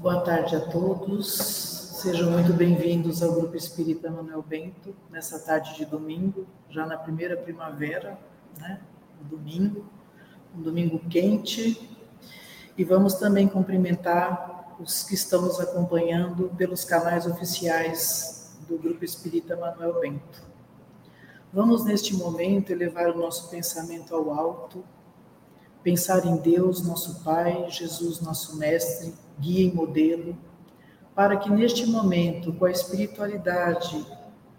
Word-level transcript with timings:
Boa 0.00 0.22
tarde 0.22 0.56
a 0.56 0.60
todos. 0.60 1.30
Sejam 2.00 2.30
muito 2.30 2.54
bem-vindos 2.54 3.22
ao 3.22 3.34
Grupo 3.34 3.54
Espírita 3.54 4.10
Manuel 4.10 4.40
Bento, 4.42 4.96
nessa 5.10 5.38
tarde 5.38 5.76
de 5.76 5.84
domingo, 5.84 6.46
já 6.70 6.86
na 6.86 6.96
primeira 6.96 7.36
primavera, 7.36 8.18
né? 8.58 8.80
domingo, 9.28 9.84
um 10.56 10.62
domingo 10.62 10.98
quente. 11.00 11.86
E 12.78 12.82
vamos 12.82 13.12
também 13.16 13.46
cumprimentar 13.46 14.74
os 14.80 15.02
que 15.02 15.12
estão 15.12 15.42
nos 15.42 15.60
acompanhando 15.60 16.50
pelos 16.56 16.82
canais 16.82 17.26
oficiais 17.26 18.58
do 18.66 18.78
Grupo 18.78 19.04
Espírita 19.04 19.54
Manuel 19.54 20.00
Bento. 20.00 20.42
Vamos, 21.52 21.84
neste 21.84 22.14
momento, 22.14 22.70
elevar 22.70 23.10
o 23.10 23.18
nosso 23.18 23.50
pensamento 23.50 24.14
ao 24.14 24.32
alto, 24.32 24.82
pensar 25.82 26.24
em 26.24 26.36
Deus, 26.38 26.82
nosso 26.82 27.22
Pai, 27.22 27.68
Jesus, 27.68 28.22
nosso 28.22 28.56
Mestre, 28.56 29.12
guia 29.40 29.66
e 29.66 29.72
modelo, 29.72 30.36
para 31.14 31.36
que 31.36 31.50
neste 31.50 31.86
momento, 31.86 32.52
com 32.52 32.64
a 32.64 32.70
espiritualidade 32.70 34.06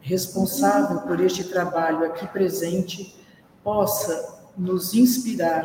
responsável 0.02 1.02
por 1.02 1.20
este 1.20 1.44
trabalho 1.44 2.06
aqui 2.06 2.28
presente, 2.28 3.16
possa 3.64 4.42
nos 4.58 4.94
inspirar, 4.94 5.64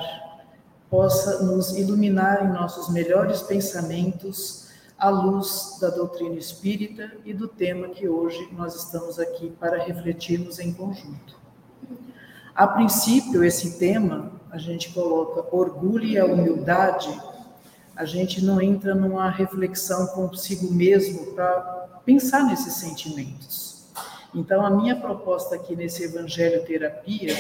possa 0.91 1.43
nos 1.43 1.77
iluminar 1.77 2.45
em 2.45 2.53
nossos 2.53 2.93
melhores 2.93 3.43
pensamentos 3.43 4.67
à 4.99 5.09
luz 5.09 5.79
da 5.81 5.91
doutrina 5.91 6.37
espírita 6.37 7.13
e 7.25 7.35
do 7.35 7.49
tema 7.49 7.89
que 7.89 8.09
hoje 8.09 8.49
nós 8.53 8.75
estamos 8.75 9.19
aqui 9.19 9.51
para 9.59 9.83
refletirmos 9.83 10.59
em 10.59 10.73
conjunto. 10.73 11.37
A 12.55 12.67
princípio, 12.67 13.45
esse 13.45 13.79
tema 13.79 14.33
a 14.51 14.57
gente 14.57 14.93
coloca 14.95 15.55
orgulho 15.55 16.05
e 16.05 16.19
a 16.19 16.25
humildade 16.25 17.09
a 17.97 18.05
gente 18.05 18.45
não 18.45 18.61
entra 18.61 18.95
numa 18.95 19.31
reflexão 19.31 20.07
consigo 20.09 20.73
mesmo 20.73 21.33
para 21.33 22.01
pensar 22.05 22.45
nesses 22.45 22.75
sentimentos. 22.75 23.87
Então, 24.35 24.65
a 24.65 24.71
minha 24.71 24.95
proposta 24.95 25.55
aqui 25.55 25.75
nesse 25.75 26.05
Evangelho 26.05 26.65
Terapia 26.65 27.35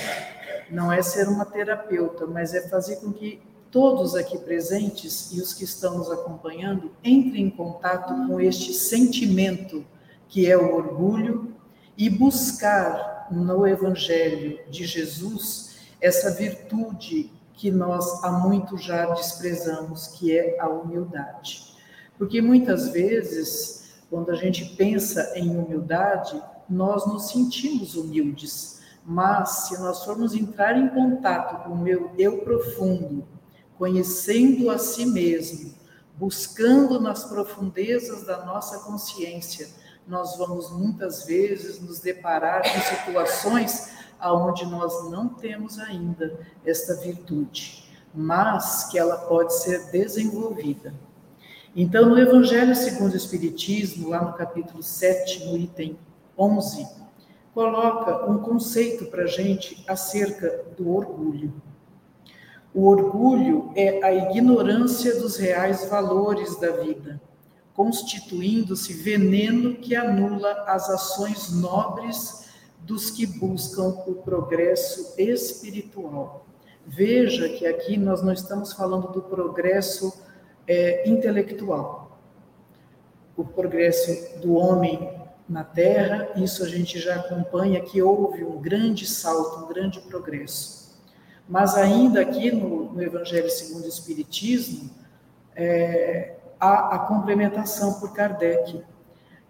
não 0.71 0.91
é 0.91 1.03
ser 1.03 1.29
uma 1.29 1.45
terapeuta, 1.45 2.27
mas 2.27 2.55
é 2.55 2.69
fazer 2.69 2.97
com 2.97 3.13
que 3.13 3.41
todos 3.71 4.15
aqui 4.15 4.39
presentes 4.39 5.31
e 5.33 5.41
os 5.41 5.53
que 5.53 5.65
estão 5.65 5.99
nos 5.99 6.11
acompanhando 6.11 6.91
entrem 7.05 7.45
em 7.45 7.51
contato 7.51 8.15
com 8.27 8.41
este 8.41 8.73
sentimento 8.73 9.85
que 10.29 10.51
é 10.51 10.57
o 10.57 10.75
orgulho 10.75 11.55
e 11.99 12.09
buscar 12.09 13.29
no 13.31 13.67
Evangelho 13.67 14.59
de 14.71 14.87
Jesus 14.87 15.77
essa 16.01 16.31
virtude 16.31 17.31
que 17.57 17.71
nós 17.71 18.23
há 18.23 18.31
muito 18.31 18.77
já 18.77 19.07
desprezamos, 19.15 20.09
que 20.09 20.37
é 20.37 20.61
a 20.61 20.69
humildade. 20.69 21.75
Porque 22.19 22.41
muitas 22.41 22.91
vezes, 22.91 23.95
quando 24.11 24.31
a 24.31 24.35
gente 24.35 24.77
pensa 24.77 25.33
em 25.35 25.57
humildade, 25.57 26.41
nós 26.69 27.07
nos 27.07 27.31
sentimos 27.31 27.97
humildes, 27.97 28.81
mas 29.05 29.67
se 29.67 29.79
nós 29.79 30.05
formos 30.05 30.35
entrar 30.35 30.77
em 30.77 30.89
contato 30.89 31.65
com 31.65 31.75
o 31.75 31.79
meu 31.79 32.11
eu 32.19 32.39
profundo, 32.39 33.27
conhecendo 33.79 34.71
a 34.71 34.79
si 34.79 35.07
mesmo, 35.07 35.75
buscando 36.17 37.01
nas 37.01 37.25
profundezas 37.25 38.25
da 38.25 38.45
nossa 38.45 38.81
consciência, 38.81 39.69
nós 40.07 40.37
vamos 40.37 40.71
muitas 40.71 41.25
vezes 41.25 41.81
nos 41.81 42.01
deparar 42.01 42.63
com 42.63 42.97
situações 42.97 43.96
aonde 44.19 44.67
nós 44.67 45.11
não 45.11 45.29
temos 45.29 45.79
ainda 45.79 46.39
esta 46.65 46.95
virtude, 46.97 47.85
mas 48.15 48.85
que 48.91 48.99
ela 48.99 49.17
pode 49.17 49.55
ser 49.55 49.91
desenvolvida. 49.91 50.95
Então, 51.75 52.09
no 52.09 52.19
Evangelho 52.19 52.75
segundo 52.75 53.13
o 53.13 53.17
Espiritismo, 53.17 54.09
lá 54.09 54.25
no 54.25 54.33
capítulo 54.33 54.83
7, 54.83 55.45
no 55.45 55.59
item 55.59 55.99
11, 56.39 56.87
coloca 57.53 58.31
um 58.31 58.39
conceito 58.39 59.07
para 59.07 59.25
a 59.25 59.27
gente 59.27 59.85
acerca 59.87 60.65
do 60.77 60.91
orgulho. 60.91 61.53
O 62.75 62.87
orgulho 62.87 63.73
é 63.75 64.05
a 64.05 64.15
ignorância 64.15 65.19
dos 65.19 65.37
reais 65.37 65.89
valores 65.89 66.59
da 66.61 66.73
vida, 66.73 67.21
constituindo-se 67.75 68.93
veneno 68.95 69.77
que 69.77 69.95
anula 69.95 70.65
as 70.67 70.89
ações 70.89 71.51
nobres 71.53 72.46
dos 72.81 73.11
que 73.11 73.27
buscam 73.27 73.89
o 74.07 74.15
progresso 74.15 75.15
espiritual. 75.19 76.47
Veja 76.87 77.49
que 77.49 77.67
aqui 77.67 77.97
nós 77.97 78.23
não 78.23 78.33
estamos 78.33 78.73
falando 78.73 79.09
do 79.09 79.23
progresso 79.23 80.13
é, 80.69 81.09
intelectual, 81.09 82.19
o 83.37 83.45
progresso 83.45 84.39
do 84.41 84.55
homem 84.55 85.17
na 85.49 85.63
Terra, 85.63 86.31
isso 86.37 86.65
a 86.65 86.69
gente 86.69 86.99
já 86.99 87.17
acompanha 87.17 87.81
que 87.81 88.03
houve 88.03 88.45
um 88.45 88.61
grande 88.61 89.07
salto, 89.07 89.65
um 89.65 89.69
grande 89.69 90.01
progresso. 90.01 90.97
Mas 91.49 91.77
ainda 91.77 92.21
aqui 92.21 92.51
no, 92.51 92.93
no 92.93 93.03
Evangelho 93.03 93.49
segundo 93.49 93.85
o 93.85 93.89
Espiritismo, 93.89 94.91
é, 95.55 96.35
há 96.59 96.97
a 96.97 96.99
complementação 97.01 97.95
por 97.95 98.13
Kardec, 98.13 98.83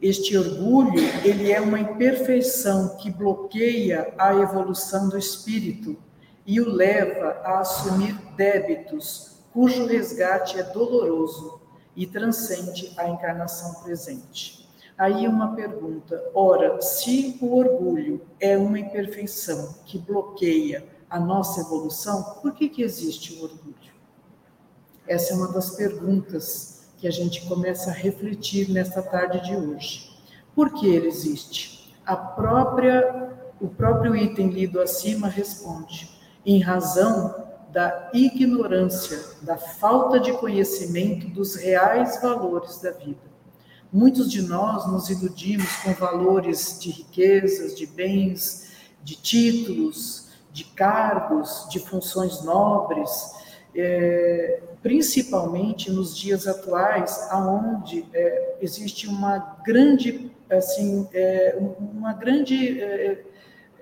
este 0.01 0.37
orgulho, 0.37 1.03
ele 1.25 1.51
é 1.51 1.61
uma 1.61 1.81
imperfeição 1.81 2.97
que 2.97 3.11
bloqueia 3.11 4.13
a 4.19 4.35
evolução 4.35 5.09
do 5.09 5.17
espírito 5.17 5.97
e 6.47 6.61
o 6.61 6.69
leva 6.69 7.41
a 7.43 7.61
assumir 7.61 8.15
débitos 8.37 9.37
cujo 9.53 9.87
resgate 9.87 10.59
é 10.59 10.63
doloroso 10.63 11.59
e 11.97 12.07
transcende 12.07 12.93
a 12.99 13.09
encarnação 13.09 13.83
presente. 13.83 14.69
Aí 14.99 15.27
uma 15.27 15.55
pergunta: 15.55 16.23
ora, 16.35 16.81
se 16.83 17.39
o 17.41 17.57
orgulho 17.57 18.21
é 18.39 18.57
uma 18.57 18.79
imperfeição 18.79 19.77
que 19.87 19.99
bloqueia 19.99 20.87
a 21.09 21.19
nossa 21.19 21.63
evolução, 21.63 22.23
por 22.43 22.53
que, 22.53 22.69
que 22.69 22.83
existe 22.83 23.35
o 23.35 23.45
orgulho? 23.45 23.97
Essa 25.09 25.33
é 25.33 25.37
uma 25.37 25.51
das 25.53 25.71
perguntas 25.71 26.76
que 26.97 27.07
a 27.07 27.11
gente 27.11 27.47
começa 27.47 27.91
a 27.91 27.95
refletir 27.95 28.71
nesta 28.71 29.03
tarde 29.03 29.41
de 29.45 29.57
hoje. 29.57 30.11
Por 30.55 30.73
que 30.73 30.87
ele 30.87 31.09
existe? 31.09 31.95
A 32.05 32.17
própria, 32.17 33.33
o 33.61 33.69
próprio 33.69 34.17
item 34.17 34.49
lido 34.49 34.81
acima 34.81 35.29
responde: 35.29 36.11
em 36.45 36.61
razão 36.61 37.47
da 37.71 38.11
ignorância, 38.15 39.21
da 39.43 39.59
falta 39.59 40.19
de 40.19 40.33
conhecimento 40.33 41.29
dos 41.29 41.57
reais 41.57 42.21
valores 42.23 42.81
da 42.81 42.91
vida. 42.91 43.27
Muitos 43.93 44.31
de 44.31 44.43
nós 44.43 44.87
nos 44.91 45.11
iludimos 45.11 45.77
com 45.77 45.93
valores 45.93 46.79
de 46.81 46.91
riquezas, 46.91 47.77
de 47.77 47.87
bens, 47.87 48.73
de 49.05 49.15
títulos, 49.15 50.31
de 50.53 50.65
cargos, 50.65 51.67
de 51.71 51.79
funções 51.79 52.43
nobres, 52.43 53.36
é, 53.77 54.63
principalmente 54.83 55.91
nos 55.91 56.17
dias 56.17 56.47
atuais, 56.47 57.29
aonde 57.31 58.07
é, 58.13 58.57
existe 58.61 59.07
uma 59.07 59.59
grande, 59.65 60.31
assim, 60.51 61.09
é, 61.13 61.59
uma 61.93 62.13
grande 62.13 62.81
é, 62.81 63.25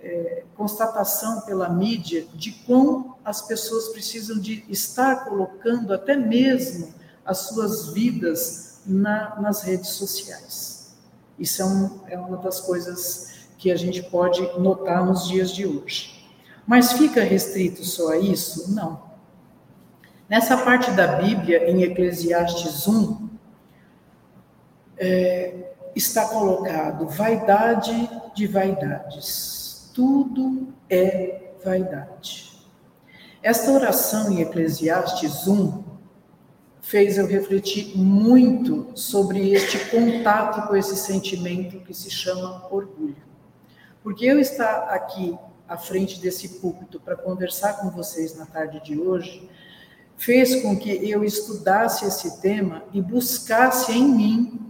é, 0.03 0.43
constatação 0.57 1.41
pela 1.43 1.69
mídia 1.69 2.27
de 2.35 2.53
quão 2.67 3.17
as 3.25 3.43
pessoas 3.43 3.89
precisam 3.89 4.39
de 4.39 4.65
estar 4.69 5.25
colocando 5.25 5.93
até 5.93 6.17
mesmo 6.17 6.93
as 7.25 7.39
suas 7.39 7.89
vidas 7.89 8.81
na, 8.87 9.41
nas 9.41 9.63
redes 9.63 9.91
sociais. 9.91 10.95
Isso 11.39 11.63
é, 11.63 11.65
um, 11.65 12.01
é 12.07 12.19
uma 12.19 12.37
das 12.37 12.61
coisas 12.61 13.49
que 13.59 13.71
a 13.71 13.77
gente 13.77 14.03
pode 14.03 14.43
notar 14.59 15.05
nos 15.05 15.27
dias 15.27 15.51
de 15.51 15.67
hoje. 15.67 16.23
Mas 16.67 16.93
fica 16.93 17.23
restrito 17.23 17.85
só 17.85 18.13
a 18.13 18.19
isso? 18.19 18.73
Não. 18.75 19.14
Nessa 20.29 20.57
parte 20.57 20.91
da 20.93 21.07
Bíblia, 21.07 21.71
em 21.71 21.83
Eclesiastes 21.83 22.89
1, 22.89 23.29
é, 24.97 25.75
está 25.95 26.27
colocado 26.29 27.07
vaidade 27.07 28.09
de 28.35 28.47
vaidades. 28.47 29.91
Tudo 29.93 30.73
é 30.89 31.53
vaidade. 31.63 32.53
Esta 33.43 33.71
oração 33.71 34.33
em 34.33 34.41
Eclesiastes 34.41 35.47
1 35.47 35.85
fez 36.81 37.19
eu 37.19 37.27
refletir 37.27 37.95
muito 37.95 38.93
sobre 38.95 39.53
este 39.53 39.79
contato 39.91 40.67
com 40.67 40.75
esse 40.75 40.97
sentimento 40.97 41.81
que 41.81 41.93
se 41.93 42.11
chama 42.11 42.67
orgulho. 42.71 43.23
Porque 44.03 44.25
eu 44.25 44.41
estar 44.41 44.85
aqui 44.89 45.37
à 45.69 45.77
frente 45.77 46.19
desse 46.19 46.61
púlpito 46.61 46.99
para 46.99 47.15
conversar 47.15 47.75
com 47.75 47.91
vocês 47.91 48.37
na 48.37 48.47
tarde 48.47 48.83
de 48.83 48.99
hoje, 48.99 49.49
fez 50.17 50.63
com 50.63 50.77
que 50.77 50.91
eu 51.09 51.25
estudasse 51.25 52.05
esse 52.05 52.41
tema 52.41 52.85
e 52.93 53.01
buscasse 53.01 53.93
em 53.93 54.09
mim 54.09 54.61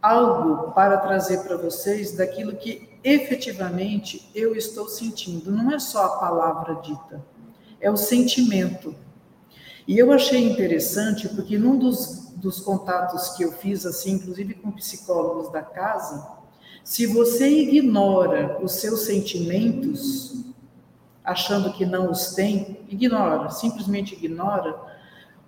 algo 0.00 0.72
para 0.72 0.98
trazer 0.98 1.38
para 1.38 1.56
vocês 1.56 2.16
daquilo 2.16 2.56
que 2.56 2.88
efetivamente 3.02 4.30
eu 4.34 4.54
estou 4.54 4.88
sentindo. 4.88 5.50
Não 5.50 5.72
é 5.72 5.78
só 5.78 6.04
a 6.04 6.16
palavra 6.18 6.76
dita, 6.76 7.24
é 7.80 7.90
o 7.90 7.96
sentimento. 7.96 8.94
E 9.86 9.98
eu 9.98 10.12
achei 10.12 10.50
interessante 10.50 11.28
porque 11.28 11.56
num 11.56 11.78
dos 11.78 12.26
dos 12.36 12.60
contatos 12.60 13.30
que 13.30 13.42
eu 13.42 13.52
fiz, 13.52 13.86
assim, 13.86 14.12
inclusive 14.12 14.54
com 14.54 14.70
psicólogos 14.70 15.50
da 15.50 15.62
casa, 15.62 16.28
se 16.84 17.06
você 17.06 17.48
ignora 17.48 18.58
os 18.62 18.72
seus 18.72 19.00
sentimentos, 19.00 20.34
achando 21.26 21.72
que 21.72 21.84
não 21.84 22.10
os 22.10 22.34
tem, 22.34 22.80
ignora, 22.88 23.50
simplesmente 23.50 24.14
ignora, 24.14 24.76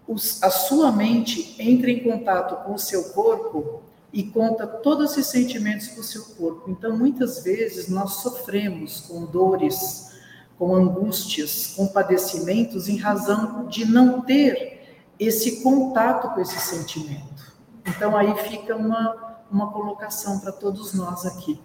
os, 0.07 0.43
a 0.43 0.51
sua 0.51 0.91
mente 0.91 1.55
entra 1.59 1.91
em 1.91 2.03
contato 2.03 2.65
com 2.65 2.75
o 2.75 2.79
seu 2.79 3.11
corpo 3.11 3.83
e 4.13 4.25
conta 4.25 4.67
todos 4.67 5.13
esses 5.13 5.27
sentimentos 5.27 5.89
para 5.89 6.01
o 6.01 6.05
seu 6.05 6.25
corpo. 6.35 6.71
Então, 6.71 6.97
muitas 6.97 7.45
vezes, 7.45 7.89
nós 7.89 8.15
sofremos 8.15 9.03
com 9.03 9.27
dores, 9.27 10.19
com 10.59 10.75
angústias, 10.75 11.75
com 11.77 11.87
padecimentos, 11.87 12.89
em 12.89 12.97
razão 12.97 13.67
de 13.67 13.85
não 13.85 14.23
ter 14.23 15.03
esse 15.19 15.63
contato 15.63 16.35
com 16.35 16.41
esse 16.41 16.59
sentimento. 16.59 17.53
Então, 17.87 18.17
aí 18.17 18.35
fica 18.49 18.75
uma, 18.75 19.39
uma 19.51 19.71
colocação 19.71 20.41
para 20.41 20.53
todos 20.53 20.95
nós 20.95 21.27
aqui. 21.27 21.61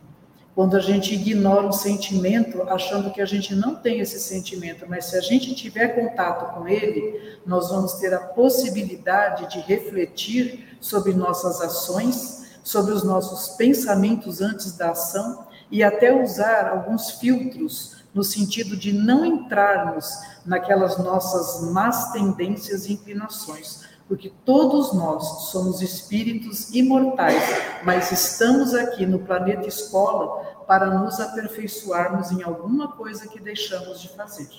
Quando 0.55 0.77
a 0.77 0.79
gente 0.79 1.15
ignora 1.15 1.65
o 1.65 1.73
sentimento, 1.73 2.61
achando 2.63 3.11
que 3.11 3.21
a 3.21 3.25
gente 3.25 3.55
não 3.55 3.75
tem 3.75 3.99
esse 3.99 4.19
sentimento, 4.19 4.85
mas 4.87 5.05
se 5.05 5.17
a 5.17 5.21
gente 5.21 5.55
tiver 5.55 5.89
contato 5.89 6.53
com 6.53 6.67
ele, 6.67 7.39
nós 7.43 7.69
vamos 7.69 7.93
ter 7.93 8.13
a 8.13 8.19
possibilidade 8.19 9.49
de 9.49 9.59
refletir 9.61 10.77
sobre 10.79 11.13
nossas 11.13 11.59
ações, 11.59 12.59
sobre 12.63 12.93
os 12.93 13.03
nossos 13.03 13.55
pensamentos 13.55 14.41
antes 14.41 14.77
da 14.77 14.91
ação 14.91 15.47
e 15.71 15.81
até 15.83 16.13
usar 16.13 16.67
alguns 16.67 17.09
filtros 17.11 18.03
no 18.13 18.23
sentido 18.23 18.77
de 18.77 18.93
não 18.93 19.25
entrarmos 19.25 20.07
naquelas 20.45 20.99
nossas 20.99 21.67
más 21.71 22.11
tendências 22.11 22.85
e 22.85 22.93
inclinações, 22.93 23.85
porque 24.07 24.31
todos 24.45 24.93
nós 24.93 25.49
somos 25.51 25.81
espíritos 25.81 26.73
imortais, 26.73 27.41
mas 27.83 28.11
estamos 28.11 28.73
aqui 28.73 29.05
no 29.05 29.19
planeta 29.19 29.67
escola 29.67 30.43
para 30.67 30.87
nos 30.87 31.19
aperfeiçoarmos 31.19 32.31
em 32.31 32.43
alguma 32.43 32.91
coisa 32.91 33.27
que 33.27 33.39
deixamos 33.39 34.01
de 34.01 34.09
fazer. 34.09 34.49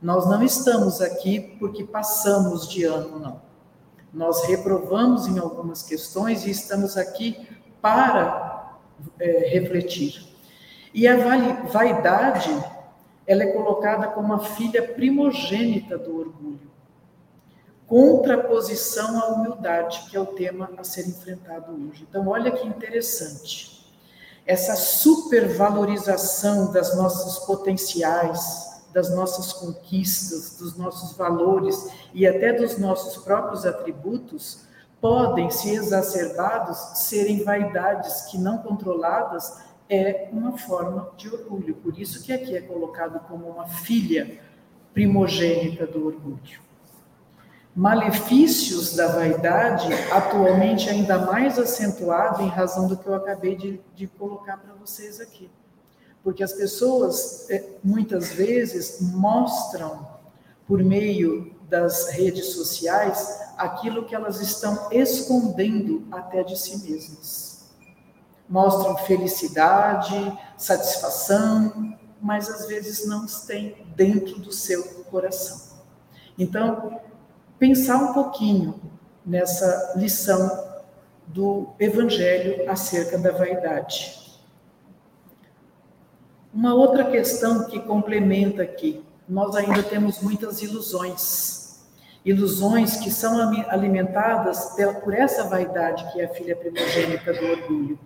Nós 0.00 0.28
não 0.28 0.42
estamos 0.42 1.00
aqui 1.00 1.56
porque 1.58 1.84
passamos 1.84 2.68
de 2.68 2.84
ano, 2.84 3.18
não. 3.18 3.42
Nós 4.12 4.44
reprovamos 4.44 5.26
em 5.26 5.38
algumas 5.38 5.82
questões 5.82 6.46
e 6.46 6.50
estamos 6.50 6.96
aqui 6.96 7.46
para 7.82 8.78
é, 9.18 9.48
refletir. 9.50 10.26
E 10.94 11.06
a 11.06 11.16
vaidade, 11.66 12.50
ela 13.26 13.42
é 13.42 13.52
colocada 13.52 14.06
como 14.08 14.32
a 14.32 14.38
filha 14.38 14.94
primogênita 14.94 15.98
do 15.98 16.18
orgulho 16.18 16.67
contraposição 17.88 19.18
à 19.18 19.28
humildade, 19.28 20.04
que 20.10 20.16
é 20.16 20.20
o 20.20 20.26
tema 20.26 20.70
a 20.76 20.84
ser 20.84 21.08
enfrentado 21.08 21.72
hoje. 21.72 22.06
Então, 22.08 22.28
olha 22.28 22.52
que 22.52 22.66
interessante. 22.66 23.90
Essa 24.46 24.76
supervalorização 24.76 26.70
das 26.70 26.94
nossos 26.94 27.46
potenciais, 27.46 28.82
das 28.92 29.14
nossas 29.14 29.54
conquistas, 29.54 30.58
dos 30.58 30.76
nossos 30.76 31.16
valores 31.16 31.88
e 32.12 32.26
até 32.26 32.52
dos 32.52 32.76
nossos 32.78 33.22
próprios 33.24 33.64
atributos 33.64 34.66
podem, 35.00 35.50
se 35.50 35.70
exacerbados, 35.70 36.76
serem 36.98 37.42
vaidades 37.42 38.22
que 38.22 38.36
não 38.36 38.58
controladas 38.58 39.62
é 39.88 40.28
uma 40.32 40.58
forma 40.58 41.10
de 41.16 41.28
orgulho. 41.30 41.74
Por 41.76 41.98
isso 41.98 42.22
que 42.22 42.32
aqui 42.32 42.54
é 42.54 42.60
colocado 42.60 43.18
como 43.26 43.46
uma 43.46 43.66
filha 43.66 44.40
primogênita 44.92 45.86
do 45.86 46.06
orgulho 46.06 46.67
malefícios 47.78 48.96
da 48.96 49.06
vaidade, 49.06 49.86
atualmente 50.10 50.90
ainda 50.90 51.16
mais 51.16 51.60
acentuado 51.60 52.42
em 52.42 52.48
razão 52.48 52.88
do 52.88 52.96
que 52.96 53.06
eu 53.06 53.14
acabei 53.14 53.54
de, 53.54 53.80
de 53.94 54.08
colocar 54.08 54.56
para 54.56 54.74
vocês 54.74 55.20
aqui. 55.20 55.48
Porque 56.20 56.42
as 56.42 56.52
pessoas, 56.52 57.48
é, 57.48 57.76
muitas 57.84 58.32
vezes, 58.32 58.98
mostram, 59.00 60.08
por 60.66 60.82
meio 60.82 61.54
das 61.68 62.08
redes 62.08 62.46
sociais, 62.46 63.40
aquilo 63.56 64.04
que 64.04 64.14
elas 64.14 64.40
estão 64.40 64.88
escondendo 64.90 66.04
até 66.10 66.42
de 66.42 66.58
si 66.58 66.78
mesmas. 66.78 67.70
Mostram 68.48 68.96
felicidade, 68.96 70.36
satisfação, 70.56 71.96
mas 72.20 72.50
às 72.50 72.66
vezes 72.66 73.06
não 73.06 73.24
têm 73.46 73.86
dentro 73.94 74.40
do 74.40 74.50
seu 74.50 74.82
coração. 75.04 75.78
Então, 76.36 77.00
pensar 77.58 77.96
um 77.96 78.12
pouquinho 78.12 78.80
nessa 79.24 79.94
lição 79.96 80.66
do 81.26 81.68
Evangelho 81.78 82.70
acerca 82.70 83.18
da 83.18 83.32
vaidade. 83.32 84.18
Uma 86.52 86.74
outra 86.74 87.10
questão 87.10 87.66
que 87.66 87.78
complementa 87.80 88.62
aqui, 88.62 89.04
nós 89.28 89.54
ainda 89.54 89.82
temos 89.82 90.22
muitas 90.22 90.62
ilusões. 90.62 91.86
Ilusões 92.24 92.96
que 92.96 93.10
são 93.10 93.38
alimentadas 93.68 94.74
por 95.04 95.14
essa 95.14 95.44
vaidade 95.44 96.10
que 96.12 96.20
é 96.20 96.24
a 96.24 96.28
filha 96.28 96.56
primogênita 96.56 97.32
do 97.32 97.46
orgulho. 97.46 97.98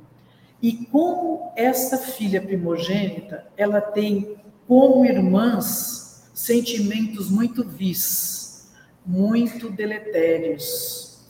E 0.61 0.87
como 0.87 1.53
essa 1.57 1.99
filha 1.99 2.41
primogênita, 2.41 3.47
ela 3.57 3.81
tem 3.81 4.37
como 4.67 5.05
irmãs 5.05 6.31
sentimentos 6.35 7.31
muito 7.31 7.65
vis, 7.65 8.42
muito 9.05 9.71
deletérios, 9.71 11.21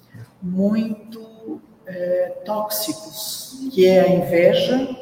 muito 0.40 1.60
é, 1.86 2.42
tóxicos, 2.44 3.68
que 3.72 3.86
é 3.86 4.00
a 4.00 4.08
inveja, 4.08 4.96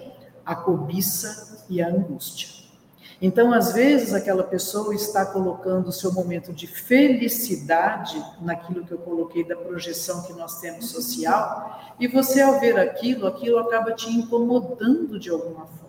a 0.44 0.54
cobiça 0.54 1.64
e 1.68 1.82
a 1.82 1.88
angústia. 1.88 2.60
Então, 3.22 3.52
às 3.52 3.72
vezes, 3.74 4.14
aquela 4.14 4.42
pessoa 4.42 4.94
está 4.94 5.26
colocando 5.26 5.88
o 5.88 5.92
seu 5.92 6.10
momento 6.10 6.54
de 6.54 6.66
felicidade 6.66 8.22
naquilo 8.40 8.84
que 8.86 8.92
eu 8.92 8.98
coloquei 8.98 9.46
da 9.46 9.56
projeção 9.56 10.22
que 10.22 10.32
nós 10.32 10.58
temos 10.58 10.88
social, 10.88 11.94
e 12.00 12.08
você, 12.08 12.40
ao 12.40 12.58
ver 12.58 12.78
aquilo, 12.78 13.26
aquilo 13.26 13.58
acaba 13.58 13.92
te 13.92 14.10
incomodando 14.10 15.18
de 15.18 15.28
alguma 15.28 15.66
forma. 15.66 15.80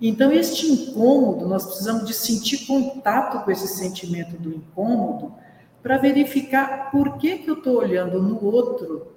Então, 0.00 0.32
este 0.32 0.66
incômodo, 0.66 1.46
nós 1.46 1.66
precisamos 1.66 2.06
de 2.06 2.14
sentir 2.14 2.66
contato 2.66 3.44
com 3.44 3.50
esse 3.50 3.68
sentimento 3.68 4.36
do 4.38 4.54
incômodo 4.54 5.34
para 5.82 5.98
verificar 5.98 6.90
por 6.90 7.18
que, 7.18 7.38
que 7.38 7.50
eu 7.50 7.58
estou 7.58 7.76
olhando 7.76 8.22
no 8.22 8.44
outro 8.44 9.08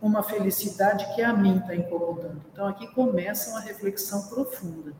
uma 0.00 0.22
felicidade 0.22 1.14
que 1.14 1.22
a 1.22 1.32
mim 1.32 1.58
está 1.58 1.74
incomodando. 1.74 2.40
Então, 2.52 2.66
aqui 2.66 2.86
começa 2.94 3.50
uma 3.50 3.60
reflexão 3.60 4.28
profunda. 4.28 4.92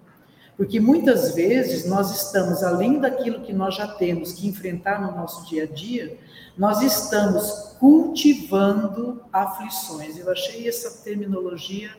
Porque 0.57 0.81
muitas 0.81 1.37
vezes 1.37 1.87
nós 1.87 2.11
estamos, 2.11 2.65
além 2.65 2.99
daquilo 2.99 3.43
que 3.43 3.53
nós 3.53 3.77
já 3.77 3.87
temos 3.87 4.33
que 4.33 4.49
enfrentar 4.49 5.01
no 5.01 5.17
nosso 5.17 5.49
dia 5.49 5.63
a 5.63 5.67
dia, 5.67 6.19
nós 6.57 6.83
estamos 6.83 7.77
cultivando 7.79 9.23
aflições. 9.33 10.19
Eu 10.19 10.29
achei 10.33 10.69
essa 10.69 11.05
terminologia 11.05 11.91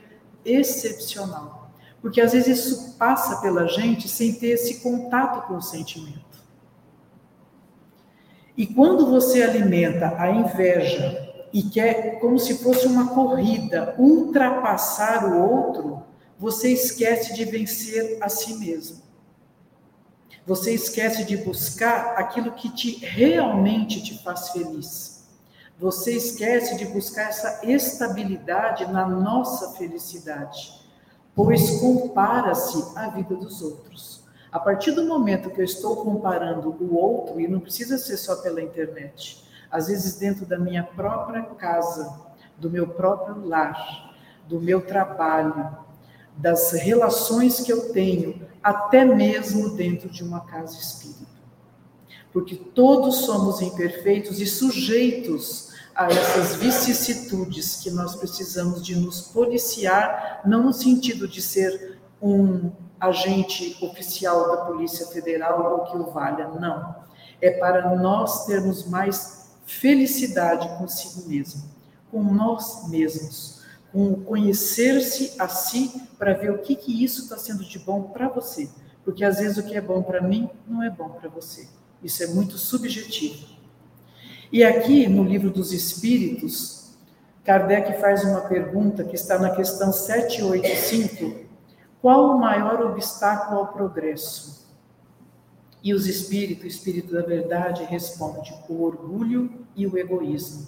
excepcional. 0.43 1.71
Porque 2.01 2.19
às 2.19 2.33
vezes 2.33 2.57
isso 2.57 2.97
passa 2.97 3.41
pela 3.41 3.65
gente 3.65 4.09
sem 4.09 4.33
ter 4.33 4.49
esse 4.49 4.81
contato 4.81 5.47
com 5.47 5.55
o 5.55 5.61
sentimento. 5.61 6.28
E 8.59 8.67
quando 8.67 9.05
você 9.05 9.41
alimenta 9.41 10.21
a 10.21 10.29
inveja 10.29 11.33
e 11.53 11.63
quer, 11.63 12.19
como 12.19 12.37
se 12.37 12.57
fosse 12.57 12.85
uma 12.87 13.07
corrida, 13.07 13.95
ultrapassar 13.97 15.31
o 15.31 15.49
outro, 15.49 16.03
você 16.37 16.73
esquece 16.73 17.33
de 17.33 17.45
vencer 17.45 18.17
a 18.19 18.27
si 18.27 18.57
mesmo. 18.57 19.01
Você 20.45 20.73
esquece 20.73 21.23
de 21.23 21.37
buscar 21.37 22.15
aquilo 22.17 22.51
que 22.51 22.69
te 22.69 22.97
realmente 22.97 24.03
te 24.03 24.21
faz 24.21 24.49
feliz. 24.49 25.23
Você 25.79 26.17
esquece 26.17 26.77
de 26.77 26.83
buscar 26.83 27.29
essa 27.29 27.61
estabilidade 27.63 28.91
na 28.91 29.07
nossa 29.07 29.77
felicidade, 29.77 30.85
pois 31.33 31.79
compara-se 31.79 32.83
à 32.93 33.07
vida 33.07 33.37
dos 33.37 33.61
outros. 33.61 34.18
A 34.51 34.59
partir 34.59 34.91
do 34.91 35.05
momento 35.05 35.51
que 35.51 35.61
eu 35.61 35.65
estou 35.65 35.97
comparando 35.97 36.69
o 36.79 36.95
outro, 36.95 37.39
e 37.39 37.47
não 37.47 37.59
precisa 37.59 37.97
ser 37.97 38.17
só 38.17 38.37
pela 38.37 38.61
internet, 38.61 39.43
às 39.69 39.87
vezes 39.87 40.17
dentro 40.17 40.45
da 40.45 40.57
minha 40.57 40.83
própria 40.83 41.43
casa, 41.43 42.19
do 42.57 42.69
meu 42.69 42.87
próprio 42.87 43.45
lar, 43.45 44.15
do 44.47 44.59
meu 44.59 44.81
trabalho, 44.81 45.77
das 46.35 46.71
relações 46.71 47.59
que 47.59 47.71
eu 47.71 47.93
tenho, 47.93 48.47
até 48.63 49.05
mesmo 49.05 49.75
dentro 49.75 50.09
de 50.09 50.23
uma 50.23 50.41
casa 50.41 50.77
espírita. 50.79 51.29
Porque 52.33 52.55
todos 52.55 53.25
somos 53.25 53.61
imperfeitos 53.61 54.39
e 54.39 54.47
sujeitos 54.47 55.69
a 55.93 56.07
essas 56.07 56.55
vicissitudes 56.55 57.81
que 57.81 57.91
nós 57.91 58.15
precisamos 58.15 58.83
de 58.83 58.95
nos 58.95 59.21
policiar, 59.21 60.41
não 60.45 60.63
no 60.63 60.73
sentido 60.73 61.27
de 61.27 61.41
ser 61.41 61.99
um 62.21 62.71
agente 62.99 63.77
oficial 63.81 64.49
da 64.49 64.65
Polícia 64.65 65.07
Federal 65.07 65.71
ou 65.73 65.85
que 65.85 65.97
o 65.97 66.11
valha, 66.11 66.47
não. 66.47 66.95
É 67.41 67.51
para 67.51 67.95
nós 67.95 68.45
termos 68.45 68.85
mais 68.87 69.49
felicidade 69.65 70.67
consigo 70.77 71.27
mesmo, 71.29 71.63
com 72.11 72.23
nós 72.23 72.89
mesmos, 72.89 73.61
com 73.91 74.15
conhecer-se 74.23 75.33
a 75.39 75.47
si 75.47 76.01
para 76.17 76.33
ver 76.33 76.51
o 76.51 76.59
que, 76.59 76.75
que 76.75 77.03
isso 77.03 77.23
está 77.23 77.37
sendo 77.37 77.63
de 77.63 77.79
bom 77.79 78.03
para 78.03 78.27
você. 78.27 78.69
Porque 79.05 79.23
às 79.23 79.37
vezes 79.37 79.57
o 79.57 79.63
que 79.63 79.75
é 79.75 79.81
bom 79.81 80.03
para 80.03 80.21
mim 80.21 80.49
não 80.67 80.83
é 80.83 80.89
bom 80.89 81.09
para 81.09 81.29
você. 81.29 81.67
Isso 82.03 82.23
é 82.23 82.27
muito 82.27 82.57
subjetivo. 82.57 83.47
E 84.51 84.63
aqui 84.63 85.07
no 85.07 85.23
livro 85.23 85.49
dos 85.49 85.71
Espíritos, 85.71 86.79
Kardec 87.43 87.99
faz 87.99 88.23
uma 88.23 88.41
pergunta 88.41 89.03
que 89.03 89.15
está 89.15 89.37
na 89.37 89.51
questão 89.55 89.91
785: 89.91 91.38
qual 92.01 92.31
o 92.31 92.39
maior 92.39 92.81
obstáculo 92.81 93.59
ao 93.59 93.67
progresso? 93.67 94.67
E 95.83 95.93
os 95.93 96.07
espíritos, 96.07 96.63
o 96.63 96.67
espírito 96.67 97.13
da 97.13 97.21
verdade, 97.21 97.83
responde: 97.83 98.53
o 98.69 98.83
orgulho 98.83 99.51
e 99.75 99.85
o 99.85 99.97
egoísmo. 99.97 100.67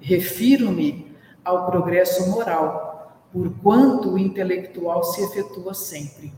Refiro-me 0.00 1.14
ao 1.44 1.66
progresso 1.66 2.28
moral, 2.30 3.22
porquanto 3.32 4.12
o 4.12 4.18
intelectual 4.18 5.04
se 5.04 5.22
efetua 5.22 5.72
sempre. 5.74 6.32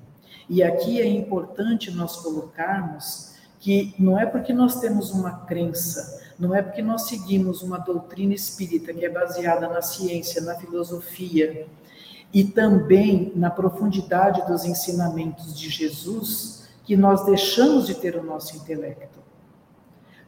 E 0.49 0.62
aqui 0.62 1.00
é 1.00 1.07
importante 1.07 1.90
nós 1.90 2.16
colocarmos 2.16 3.37
que 3.61 3.95
não 3.99 4.18
é 4.18 4.25
porque 4.25 4.52
nós 4.52 4.80
temos 4.80 5.11
uma 5.11 5.40
crença, 5.47 6.23
não 6.38 6.54
é 6.54 6.62
porque 6.62 6.80
nós 6.80 7.02
seguimos 7.02 7.62
uma 7.62 7.78
doutrina 7.78 8.35
espírita 8.35 8.95
que 8.95 9.04
é 9.04 9.11
baseada 9.11 9.68
na 9.68 9.83
ciência, 9.83 10.40
na 10.40 10.54
filosofia 10.54 11.66
e 12.32 12.44
também 12.44 13.32
na 13.35 13.50
profundidade 13.50 14.47
dos 14.47 14.64
ensinamentos 14.64 15.58
de 15.58 15.68
Jesus 15.70 16.68
que 16.85 16.97
nós 16.97 17.25
deixamos 17.25 17.87
de 17.87 17.94
ter 17.94 18.16
o 18.16 18.23
nosso 18.23 18.56
intelecto. 18.56 19.18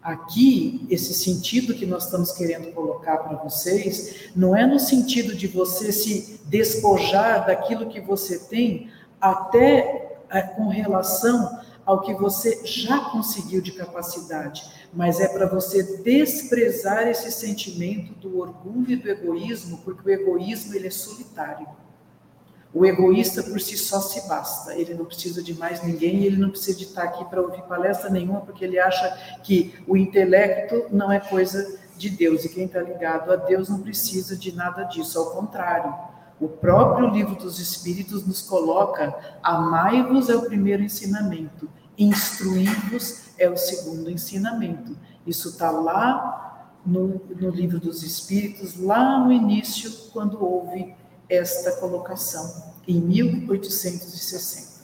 Aqui, 0.03 0.87
esse 0.89 1.13
sentido 1.13 1.75
que 1.75 1.85
nós 1.85 2.05
estamos 2.05 2.33
querendo 2.33 2.73
colocar 2.73 3.19
para 3.19 3.37
vocês, 3.37 4.31
não 4.35 4.57
é 4.57 4.67
no 4.67 4.79
sentido 4.79 5.35
de 5.35 5.47
você 5.47 5.93
se 5.93 6.41
despojar 6.47 7.47
daquilo 7.47 7.89
que 7.89 8.01
você 8.01 8.39
tem, 8.39 8.91
até 9.21 10.19
é, 10.31 10.41
com 10.41 10.69
relação 10.69 11.61
ao 11.85 12.01
que 12.01 12.15
você 12.15 12.65
já 12.65 13.11
conseguiu 13.11 13.61
de 13.61 13.73
capacidade, 13.73 14.63
mas 14.93 15.21
é 15.21 15.29
para 15.29 15.47
você 15.47 16.03
desprezar 16.03 17.09
esse 17.09 17.31
sentimento 17.31 18.15
do 18.15 18.39
orgulho 18.39 18.91
e 18.91 18.97
do 18.97 19.11
egoísmo, 19.11 19.79
porque 19.79 20.09
o 20.09 20.13
egoísmo 20.13 20.75
ele 20.75 20.87
é 20.87 20.91
solitário. 20.91 21.67
O 22.73 22.87
egoísta 22.87 23.43
por 23.43 23.61
si 23.61 23.77
só 23.77 24.01
se 24.01 24.29
basta, 24.29 24.75
ele 24.77 24.95
não 24.95 25.05
precisa 25.05 25.43
de 25.43 25.53
mais 25.55 25.83
ninguém, 25.83 26.23
ele 26.23 26.37
não 26.37 26.51
precisa 26.51 26.79
de 26.79 26.85
estar 26.85 27.03
aqui 27.03 27.25
para 27.25 27.43
ouvir 27.43 27.63
palestra 27.63 28.09
nenhuma, 28.09 28.43
porque 28.43 28.65
ele 28.65 28.79
acha 28.79 29.39
que 29.43 29.75
o 29.89 29.97
intelecto 29.97 30.87
não 30.91 31.11
é 31.11 31.19
coisa 31.19 31.81
de 31.97 32.09
Deus, 32.09 32.45
e 32.45 32.49
quem 32.49 32.67
está 32.67 32.81
ligado 32.81 33.33
a 33.33 33.37
Deus 33.37 33.69
não 33.69 33.81
precisa 33.81 34.37
de 34.37 34.55
nada 34.55 34.85
disso, 34.85 35.19
ao 35.19 35.33
contrário. 35.33 35.93
O 36.41 36.49
próprio 36.49 37.09
livro 37.09 37.35
dos 37.35 37.59
Espíritos 37.59 38.25
nos 38.25 38.41
coloca: 38.41 39.15
amai-vos 39.43 40.31
é 40.31 40.37
o 40.37 40.43
primeiro 40.43 40.83
ensinamento, 40.83 41.69
instruí-vos 41.99 43.31
é 43.37 43.51
o 43.51 43.57
segundo 43.57 44.11
ensinamento. 44.11 44.97
Isso 45.27 45.51
está 45.51 45.71
lá 45.71 46.71
no, 46.87 47.21
no 47.29 47.51
livro 47.51 47.79
dos 47.79 48.03
Espíritos, 48.03 48.81
lá 48.81 49.19
no 49.19 49.33
início, 49.33 49.91
quando 50.13 50.43
houve 50.43 50.95
esta 51.31 51.73
colocação, 51.73 52.73
em 52.87 53.01
1860. 53.01 54.81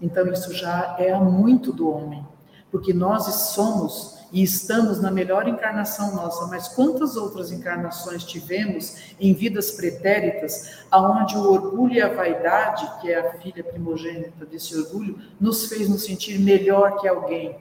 Então, 0.00 0.30
isso 0.30 0.52
já 0.52 0.96
é 0.98 1.14
muito 1.18 1.72
do 1.72 1.88
homem, 1.88 2.24
porque 2.70 2.92
nós 2.92 3.24
somos 3.24 4.14
e 4.34 4.42
estamos 4.42 5.00
na 5.00 5.12
melhor 5.12 5.46
encarnação 5.46 6.12
nossa, 6.12 6.48
mas 6.48 6.66
quantas 6.66 7.14
outras 7.14 7.52
encarnações 7.52 8.24
tivemos 8.24 9.14
em 9.20 9.32
vidas 9.32 9.70
pretéritas, 9.70 10.80
aonde 10.90 11.36
o 11.36 11.52
orgulho 11.52 11.94
e 11.94 12.02
a 12.02 12.12
vaidade, 12.12 13.00
que 13.00 13.12
é 13.12 13.20
a 13.20 13.34
filha 13.34 13.62
primogênita 13.62 14.44
desse 14.44 14.76
orgulho, 14.76 15.20
nos 15.40 15.66
fez 15.66 15.88
nos 15.88 16.02
sentir 16.02 16.40
melhor 16.40 17.00
que 17.00 17.06
alguém, 17.06 17.56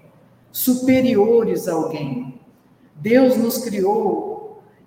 superiores 0.51 1.67
a 1.67 1.74
alguém. 1.74 2.41
Deus 2.95 3.38
nos 3.38 3.60
criou 3.60 4.33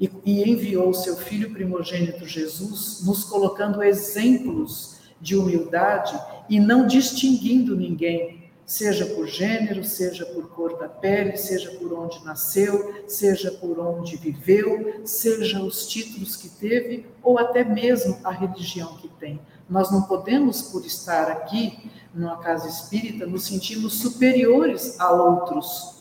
e, 0.00 0.11
e 0.25 0.50
enviou 0.50 0.93
seu 0.93 1.17
filho 1.17 1.53
primogênito 1.53 2.26
Jesus, 2.26 3.03
nos 3.05 3.25
colocando 3.25 3.83
exemplos 3.83 4.97
de 5.21 5.37
humildade 5.37 6.19
e 6.49 6.61
não 6.61 6.87
distinguindo 6.87 7.76
ninguém, 7.76 8.47
seja 8.65 9.07
por 9.07 9.26
gênero, 9.26 9.85
seja 9.85 10.26
por 10.26 10.50
cor 10.50 10.76
da 10.76 10.88
pele, 10.88 11.37
seja 11.37 11.71
por 11.79 11.93
onde 11.93 12.23
nasceu, 12.25 13.05
seja 13.07 13.50
por 13.53 13.79
onde 13.79 14.17
viveu, 14.17 15.00
seja 15.05 15.62
os 15.62 15.87
títulos 15.87 16.37
que 16.37 16.49
teve 16.49 17.07
ou 17.23 17.38
até 17.38 17.62
mesmo 17.65 18.19
a 18.25 18.31
religião 18.33 18.97
que 18.97 19.09
tem. 19.09 19.41
Nós 19.71 19.91
não 19.91 20.03
podemos, 20.03 20.62
por 20.62 20.85
estar 20.85 21.31
aqui 21.31 21.91
numa 22.15 22.38
casa 22.38 22.69
espírita, 22.69 23.26
nos 23.26 23.47
sentirmos 23.47 23.95
superiores 23.95 24.99
a 24.99 25.12
outros 25.12 25.96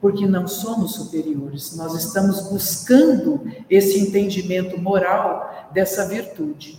porque 0.00 0.26
não 0.26 0.46
somos 0.46 0.94
superiores, 0.94 1.74
nós 1.76 1.94
estamos 1.94 2.48
buscando 2.48 3.40
esse 3.68 3.98
entendimento 3.98 4.78
moral 4.78 5.68
dessa 5.72 6.06
virtude. 6.06 6.78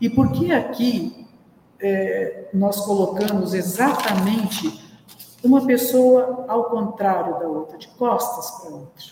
E 0.00 0.08
por 0.08 0.32
que 0.32 0.52
aqui 0.52 1.26
é, 1.78 2.48
nós 2.54 2.80
colocamos 2.84 3.52
exatamente 3.52 4.80
uma 5.42 5.66
pessoa 5.66 6.44
ao 6.48 6.64
contrário 6.64 7.38
da 7.38 7.48
outra, 7.48 7.76
de 7.76 7.88
costas 7.88 8.60
para 8.60 8.70
a 8.70 8.74
outra? 8.74 9.04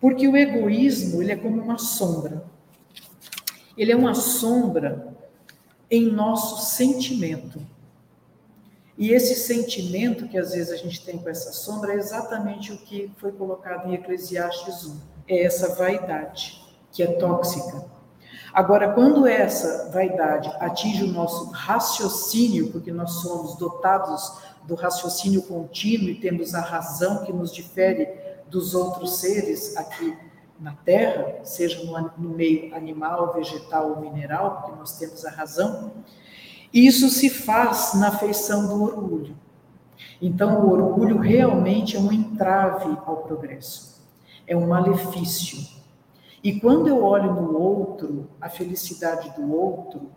Porque 0.00 0.28
o 0.28 0.36
egoísmo 0.36 1.20
ele 1.20 1.32
é 1.32 1.36
como 1.36 1.60
uma 1.60 1.78
sombra. 1.78 2.44
Ele 3.76 3.92
é 3.92 3.96
uma 3.96 4.14
sombra 4.14 5.16
em 5.90 6.10
nosso 6.10 6.74
sentimento. 6.76 7.60
E 8.98 9.12
esse 9.12 9.36
sentimento 9.36 10.26
que 10.26 10.36
às 10.36 10.50
vezes 10.50 10.72
a 10.72 10.76
gente 10.76 11.04
tem 11.04 11.16
com 11.18 11.28
essa 11.28 11.52
sombra 11.52 11.92
é 11.92 11.96
exatamente 11.96 12.72
o 12.72 12.78
que 12.78 13.12
foi 13.18 13.30
colocado 13.30 13.88
em 13.88 13.94
Eclesiastes 13.94 14.84
1. 14.86 15.00
É 15.28 15.44
essa 15.44 15.76
vaidade, 15.76 16.60
que 16.90 17.00
é 17.00 17.06
tóxica. 17.12 17.86
Agora, 18.52 18.92
quando 18.92 19.24
essa 19.24 19.88
vaidade 19.90 20.50
atinge 20.58 21.04
o 21.04 21.12
nosso 21.12 21.48
raciocínio, 21.50 22.72
porque 22.72 22.90
nós 22.90 23.12
somos 23.20 23.54
dotados 23.56 24.36
do 24.64 24.74
raciocínio 24.74 25.42
contínuo 25.42 26.08
e 26.08 26.18
temos 26.18 26.52
a 26.52 26.60
razão 26.60 27.24
que 27.24 27.32
nos 27.32 27.54
difere 27.54 28.08
dos 28.48 28.74
outros 28.74 29.18
seres 29.18 29.76
aqui 29.76 30.16
na 30.58 30.72
Terra, 30.72 31.44
seja 31.44 31.84
no, 31.84 32.10
no 32.18 32.30
meio 32.30 32.74
animal, 32.74 33.32
vegetal 33.32 33.90
ou 33.90 34.00
mineral, 34.00 34.62
porque 34.62 34.76
nós 34.76 34.98
temos 34.98 35.24
a 35.24 35.30
razão, 35.30 35.92
isso 36.72 37.08
se 37.08 37.30
faz 37.30 37.94
na 37.94 38.10
feição 38.10 38.66
do 38.66 38.82
orgulho. 38.82 39.36
Então, 40.20 40.60
o 40.60 40.70
orgulho 40.70 41.18
realmente 41.18 41.96
é 41.96 42.00
um 42.00 42.12
entrave 42.12 42.96
ao 43.06 43.18
progresso, 43.18 44.02
é 44.46 44.56
um 44.56 44.68
malefício. 44.68 45.58
E 46.42 46.60
quando 46.60 46.88
eu 46.88 47.02
olho 47.02 47.32
no 47.34 47.58
outro, 47.58 48.28
a 48.40 48.48
felicidade 48.48 49.34
do 49.34 49.52
outro, 49.52 50.10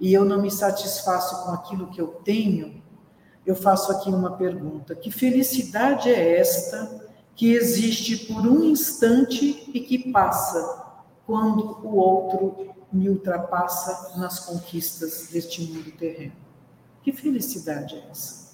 e 0.00 0.12
eu 0.12 0.24
não 0.24 0.42
me 0.42 0.50
satisfaço 0.50 1.44
com 1.44 1.52
aquilo 1.52 1.88
que 1.88 2.00
eu 2.00 2.08
tenho, 2.24 2.82
eu 3.44 3.54
faço 3.54 3.92
aqui 3.92 4.10
uma 4.10 4.32
pergunta: 4.32 4.94
que 4.94 5.10
felicidade 5.10 6.08
é 6.10 6.38
esta 6.38 7.06
que 7.34 7.52
existe 7.52 8.26
por 8.26 8.46
um 8.46 8.64
instante 8.64 9.70
e 9.72 9.80
que 9.80 10.10
passa 10.10 10.84
quando 11.26 11.78
o 11.84 11.96
outro 11.96 12.75
me 12.92 13.08
ultrapassa 13.08 14.18
nas 14.18 14.40
conquistas 14.40 15.28
deste 15.30 15.62
mundo 15.62 15.90
terreno. 15.92 16.32
Que 17.02 17.12
felicidade 17.12 17.94
é 17.94 18.10
essa? 18.10 18.46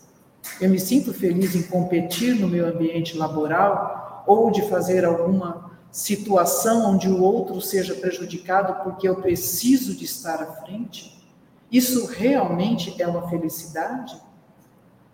Eu 0.61 0.69
me 0.69 0.79
sinto 0.79 1.15
feliz 1.15 1.55
em 1.55 1.63
competir 1.63 2.35
no 2.35 2.49
meu 2.49 2.67
ambiente 2.67 3.17
laboral 3.17 4.25
ou 4.27 4.51
de 4.51 4.63
fazer 4.69 5.05
alguma 5.05 5.71
situação 5.91 6.91
onde 6.91 7.09
o 7.09 7.21
outro 7.21 7.61
seja 7.61 7.95
prejudicado 7.95 8.83
porque 8.83 9.09
eu 9.09 9.17
preciso 9.17 9.95
de 9.95 10.05
estar 10.05 10.43
à 10.43 10.47
frente? 10.47 11.23
Isso 11.71 12.07
realmente 12.07 13.01
é 13.01 13.07
uma 13.07 13.29
felicidade? 13.29 14.21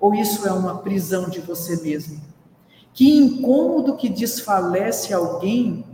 Ou 0.01 0.15
isso 0.15 0.47
é 0.47 0.53
uma 0.53 0.79
prisão 0.79 1.29
de 1.29 1.41
você 1.41 1.81
mesmo? 1.83 2.21
Que 2.93 3.17
incômodo 3.17 3.97
que 3.97 4.09
desfalece 4.09 5.13
alguém 5.13 5.85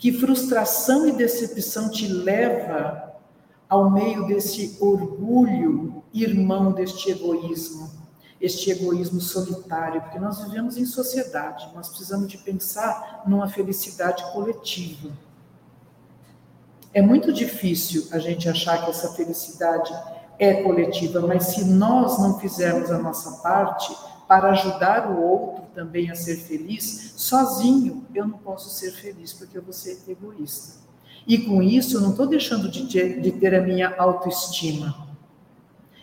que 0.00 0.10
frustração 0.10 1.06
e 1.06 1.12
decepção 1.12 1.90
te 1.90 2.08
leva 2.08 3.12
ao 3.68 3.90
meio 3.90 4.26
desse 4.26 4.78
orgulho, 4.80 6.02
irmão 6.12 6.72
deste 6.72 7.10
egoísmo, 7.10 7.90
este 8.40 8.70
egoísmo 8.70 9.20
solitário, 9.20 10.00
porque 10.00 10.18
nós 10.18 10.42
vivemos 10.42 10.78
em 10.78 10.86
sociedade, 10.86 11.68
nós 11.74 11.90
precisamos 11.90 12.28
de 12.28 12.38
pensar 12.38 13.22
numa 13.26 13.46
felicidade 13.46 14.24
coletiva. 14.32 15.10
É 16.94 17.02
muito 17.02 17.30
difícil 17.30 18.08
a 18.10 18.18
gente 18.18 18.48
achar 18.48 18.82
que 18.82 18.90
essa 18.90 19.12
felicidade 19.12 19.92
é 20.38 20.62
coletiva, 20.62 21.20
mas 21.20 21.48
se 21.48 21.64
nós 21.66 22.18
não 22.18 22.40
fizermos 22.40 22.90
a 22.90 22.96
nossa 22.96 23.42
parte 23.42 23.94
para 24.26 24.48
ajudar 24.52 25.10
o 25.10 25.22
outro 25.22 25.59
também 25.74 26.10
a 26.10 26.14
ser 26.14 26.36
feliz, 26.36 27.14
sozinho 27.16 28.06
eu 28.14 28.26
não 28.26 28.38
posso 28.38 28.70
ser 28.70 28.92
feliz 28.92 29.32
porque 29.32 29.56
eu 29.56 29.62
vou 29.62 29.72
ser 29.72 29.98
egoísta. 30.08 30.80
E 31.26 31.38
com 31.38 31.62
isso 31.62 31.96
eu 31.96 32.00
não 32.00 32.10
estou 32.10 32.26
deixando 32.26 32.70
de 32.70 32.86
ter, 32.86 33.20
de 33.20 33.32
ter 33.32 33.54
a 33.54 33.60
minha 33.60 33.94
autoestima. 33.96 35.08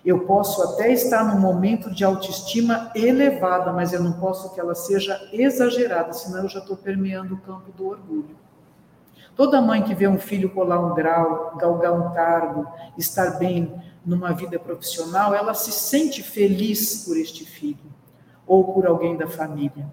Eu 0.05 0.21
posso 0.21 0.61
até 0.63 0.91
estar 0.93 1.23
num 1.23 1.39
momento 1.39 1.91
de 1.93 2.03
autoestima 2.03 2.91
elevada, 2.95 3.73
mas 3.73 3.91
eu 3.91 4.01
não 4.01 4.13
posso 4.13 4.53
que 4.53 4.59
ela 4.59 4.73
seja 4.73 5.29
exagerada, 5.33 6.13
senão 6.13 6.43
eu 6.43 6.49
já 6.49 6.59
estou 6.59 6.77
permeando 6.77 7.35
o 7.35 7.41
campo 7.41 7.71
do 7.71 7.87
orgulho. 7.87 8.37
Toda 9.35 9.61
mãe 9.61 9.83
que 9.83 9.93
vê 9.93 10.07
um 10.07 10.17
filho 10.17 10.49
colar 10.49 10.79
um 10.79 10.95
grau, 10.95 11.57
galgar 11.57 11.91
um 11.91 12.13
cargo, 12.13 12.65
estar 12.97 13.37
bem 13.37 13.81
numa 14.05 14.31
vida 14.31 14.57
profissional, 14.57 15.35
ela 15.35 15.53
se 15.53 15.71
sente 15.71 16.23
feliz 16.23 17.03
por 17.03 17.17
este 17.17 17.45
filho 17.45 17.96
ou 18.47 18.73
por 18.73 18.87
alguém 18.87 19.17
da 19.17 19.27
família. 19.27 19.85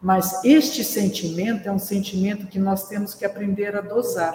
Mas 0.00 0.44
este 0.44 0.84
sentimento 0.84 1.68
é 1.68 1.72
um 1.72 1.78
sentimento 1.78 2.46
que 2.46 2.58
nós 2.58 2.88
temos 2.88 3.14
que 3.14 3.24
aprender 3.24 3.76
a 3.76 3.80
dosar. 3.80 4.34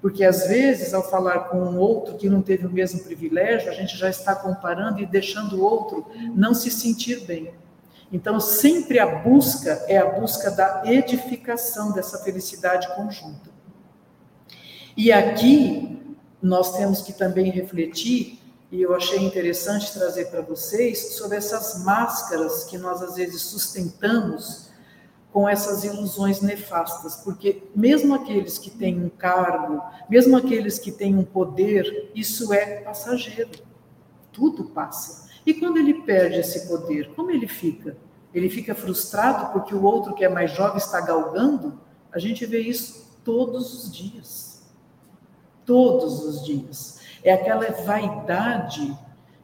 Porque 0.00 0.24
às 0.24 0.46
vezes, 0.46 0.94
ao 0.94 1.02
falar 1.02 1.48
com 1.48 1.58
um 1.58 1.78
outro 1.78 2.16
que 2.16 2.28
não 2.28 2.42
teve 2.42 2.66
o 2.66 2.70
mesmo 2.70 3.02
privilégio, 3.04 3.70
a 3.70 3.74
gente 3.74 3.96
já 3.96 4.08
está 4.08 4.34
comparando 4.34 5.00
e 5.00 5.06
deixando 5.06 5.56
o 5.56 5.62
outro 5.62 6.06
não 6.34 6.54
se 6.54 6.70
sentir 6.70 7.24
bem. 7.26 7.52
Então, 8.12 8.38
sempre 8.38 8.98
a 8.98 9.06
busca 9.06 9.84
é 9.88 9.98
a 9.98 10.06
busca 10.06 10.50
da 10.50 10.82
edificação 10.86 11.92
dessa 11.92 12.18
felicidade 12.18 12.94
conjunta. 12.94 13.50
E 14.96 15.10
aqui 15.12 16.16
nós 16.40 16.76
temos 16.76 17.02
que 17.02 17.12
também 17.12 17.50
refletir, 17.50 18.38
e 18.70 18.82
eu 18.82 18.94
achei 18.94 19.18
interessante 19.24 19.92
trazer 19.92 20.26
para 20.26 20.40
vocês, 20.40 21.14
sobre 21.14 21.36
essas 21.36 21.84
máscaras 21.84 22.64
que 22.64 22.76
nós 22.76 23.00
às 23.00 23.14
vezes 23.14 23.42
sustentamos 23.42 24.70
com 25.32 25.48
essas 25.48 25.84
ilusões 25.84 26.40
nefastas, 26.40 27.16
porque 27.16 27.62
mesmo 27.74 28.14
aqueles 28.14 28.58
que 28.58 28.70
têm 28.70 29.04
um 29.04 29.08
cargo, 29.08 29.82
mesmo 30.08 30.36
aqueles 30.36 30.78
que 30.78 30.90
têm 30.90 31.14
um 31.14 31.24
poder, 31.24 32.10
isso 32.14 32.52
é 32.52 32.80
passageiro. 32.80 33.50
Tudo 34.32 34.64
passa. 34.64 35.28
E 35.44 35.54
quando 35.54 35.76
ele 35.76 36.02
perde 36.02 36.38
esse 36.38 36.66
poder, 36.66 37.14
como 37.14 37.30
ele 37.30 37.46
fica? 37.46 37.96
Ele 38.34 38.50
fica 38.50 38.74
frustrado 38.74 39.52
porque 39.52 39.74
o 39.74 39.82
outro 39.82 40.14
que 40.14 40.24
é 40.24 40.28
mais 40.28 40.50
jovem 40.50 40.78
está 40.78 41.00
galgando? 41.00 41.78
A 42.10 42.18
gente 42.18 42.44
vê 42.46 42.60
isso 42.60 43.06
todos 43.22 43.74
os 43.74 43.94
dias 43.94 44.46
todos 45.66 46.24
os 46.24 46.44
dias. 46.44 46.95
É 47.22 47.32
aquela 47.32 47.70
vaidade 47.70 48.96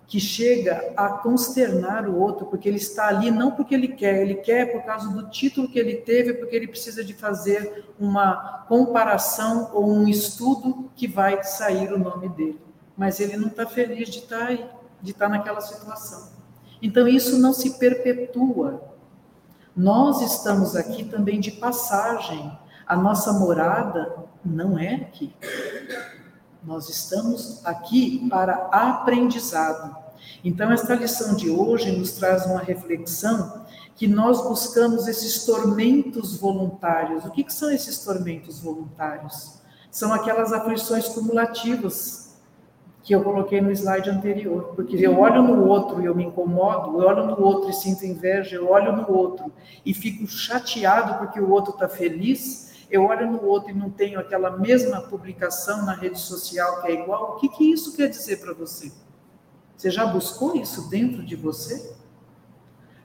que 0.06 0.20
chega 0.20 0.92
a 0.94 1.08
consternar 1.08 2.06
o 2.06 2.20
outro, 2.20 2.44
porque 2.44 2.68
ele 2.68 2.76
está 2.76 3.08
ali 3.08 3.30
não 3.30 3.52
porque 3.52 3.74
ele 3.74 3.88
quer, 3.88 4.20
ele 4.20 4.34
quer 4.34 4.70
por 4.70 4.82
causa 4.82 5.08
do 5.08 5.30
título 5.30 5.66
que 5.66 5.78
ele 5.78 5.96
teve, 5.96 6.34
porque 6.34 6.54
ele 6.54 6.68
precisa 6.68 7.02
de 7.02 7.14
fazer 7.14 7.86
uma 7.98 8.64
comparação 8.68 9.70
ou 9.72 9.90
um 9.90 10.06
estudo 10.06 10.90
que 10.94 11.08
vai 11.08 11.42
sair 11.42 11.90
o 11.92 11.98
nome 11.98 12.28
dele. 12.28 12.60
Mas 12.94 13.20
ele 13.20 13.38
não 13.38 13.48
está 13.48 13.66
feliz 13.66 14.10
de 14.10 14.18
estar 14.18 14.48
aí, 14.48 14.66
de 15.00 15.12
estar 15.12 15.30
naquela 15.30 15.62
situação. 15.62 16.28
Então 16.82 17.08
isso 17.08 17.38
não 17.38 17.54
se 17.54 17.78
perpetua. 17.78 18.82
Nós 19.74 20.20
estamos 20.20 20.76
aqui 20.76 21.04
também 21.04 21.40
de 21.40 21.52
passagem. 21.52 22.52
A 22.86 22.94
nossa 22.94 23.32
morada 23.32 24.14
não 24.44 24.78
é 24.78 24.96
aqui. 24.96 25.34
Nós 26.64 26.88
estamos 26.88 27.60
aqui 27.64 28.28
para 28.28 28.54
aprendizado. 28.70 29.96
Então, 30.44 30.70
esta 30.70 30.94
lição 30.94 31.34
de 31.34 31.50
hoje 31.50 31.90
nos 31.90 32.12
traz 32.12 32.46
uma 32.46 32.60
reflexão 32.60 33.64
que 33.96 34.06
nós 34.06 34.40
buscamos 34.42 35.08
esses 35.08 35.44
tormentos 35.44 36.36
voluntários. 36.36 37.24
O 37.24 37.30
que, 37.30 37.42
que 37.42 37.52
são 37.52 37.70
esses 37.70 37.98
tormentos 37.98 38.60
voluntários? 38.60 39.60
São 39.90 40.12
aquelas 40.12 40.52
aflições 40.52 41.08
cumulativas 41.08 42.36
que 43.02 43.12
eu 43.12 43.24
coloquei 43.24 43.60
no 43.60 43.72
slide 43.72 44.08
anterior, 44.08 44.72
porque 44.76 44.96
eu 44.96 45.18
olho 45.18 45.42
no 45.42 45.66
outro 45.66 46.00
e 46.00 46.04
eu 46.04 46.14
me 46.14 46.24
incomodo, 46.24 47.00
eu 47.00 47.08
olho 47.08 47.26
no 47.26 47.42
outro 47.42 47.68
e 47.70 47.72
sinto 47.72 48.06
inveja, 48.06 48.54
eu 48.54 48.70
olho 48.70 48.96
no 48.96 49.12
outro 49.12 49.52
e 49.84 49.92
fico 49.92 50.24
chateado 50.28 51.18
porque 51.18 51.40
o 51.40 51.50
outro 51.50 51.72
está 51.72 51.88
feliz, 51.88 52.71
eu 52.92 53.06
olho 53.06 53.32
no 53.32 53.42
outro 53.46 53.70
e 53.70 53.74
não 53.74 53.88
tenho 53.88 54.20
aquela 54.20 54.58
mesma 54.58 55.00
publicação 55.00 55.86
na 55.86 55.94
rede 55.94 56.20
social 56.20 56.82
que 56.82 56.88
é 56.88 57.02
igual, 57.02 57.32
o 57.32 57.36
que, 57.36 57.48
que 57.48 57.72
isso 57.72 57.96
quer 57.96 58.08
dizer 58.08 58.38
para 58.38 58.52
você? 58.52 58.92
Você 59.74 59.90
já 59.90 60.04
buscou 60.04 60.54
isso 60.54 60.90
dentro 60.90 61.24
de 61.24 61.34
você? 61.34 61.96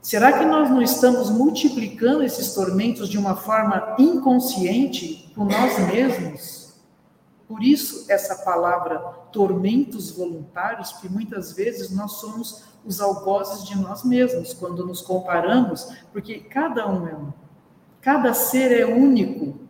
Será 0.02 0.38
que 0.38 0.44
nós 0.44 0.70
não 0.70 0.82
estamos 0.82 1.30
multiplicando 1.30 2.22
esses 2.22 2.54
tormentos 2.54 3.08
de 3.08 3.18
uma 3.18 3.38
forma 3.38 3.96
inconsciente 3.98 5.32
com 5.34 5.46
nós 5.46 5.80
mesmos? 5.88 6.76
Por 7.48 7.64
isso, 7.64 8.12
essa 8.12 8.44
palavra 8.44 9.00
tormentos 9.32 10.12
voluntários, 10.12 10.92
que 10.94 11.08
muitas 11.08 11.54
vezes 11.54 11.92
nós 11.92 12.14
somos 12.14 12.66
os 12.86 13.00
algozes 13.00 13.66
de 13.66 13.78
nós 13.78 14.04
mesmos, 14.04 14.54
quando 14.54 14.86
nos 14.86 15.02
comparamos, 15.02 15.90
porque 16.12 16.40
cada 16.40 16.86
um 16.90 17.08
é 17.08 17.16
um. 17.16 17.32
Cada 18.02 18.34
ser 18.34 18.78
é 18.78 18.86
único. 18.86 19.67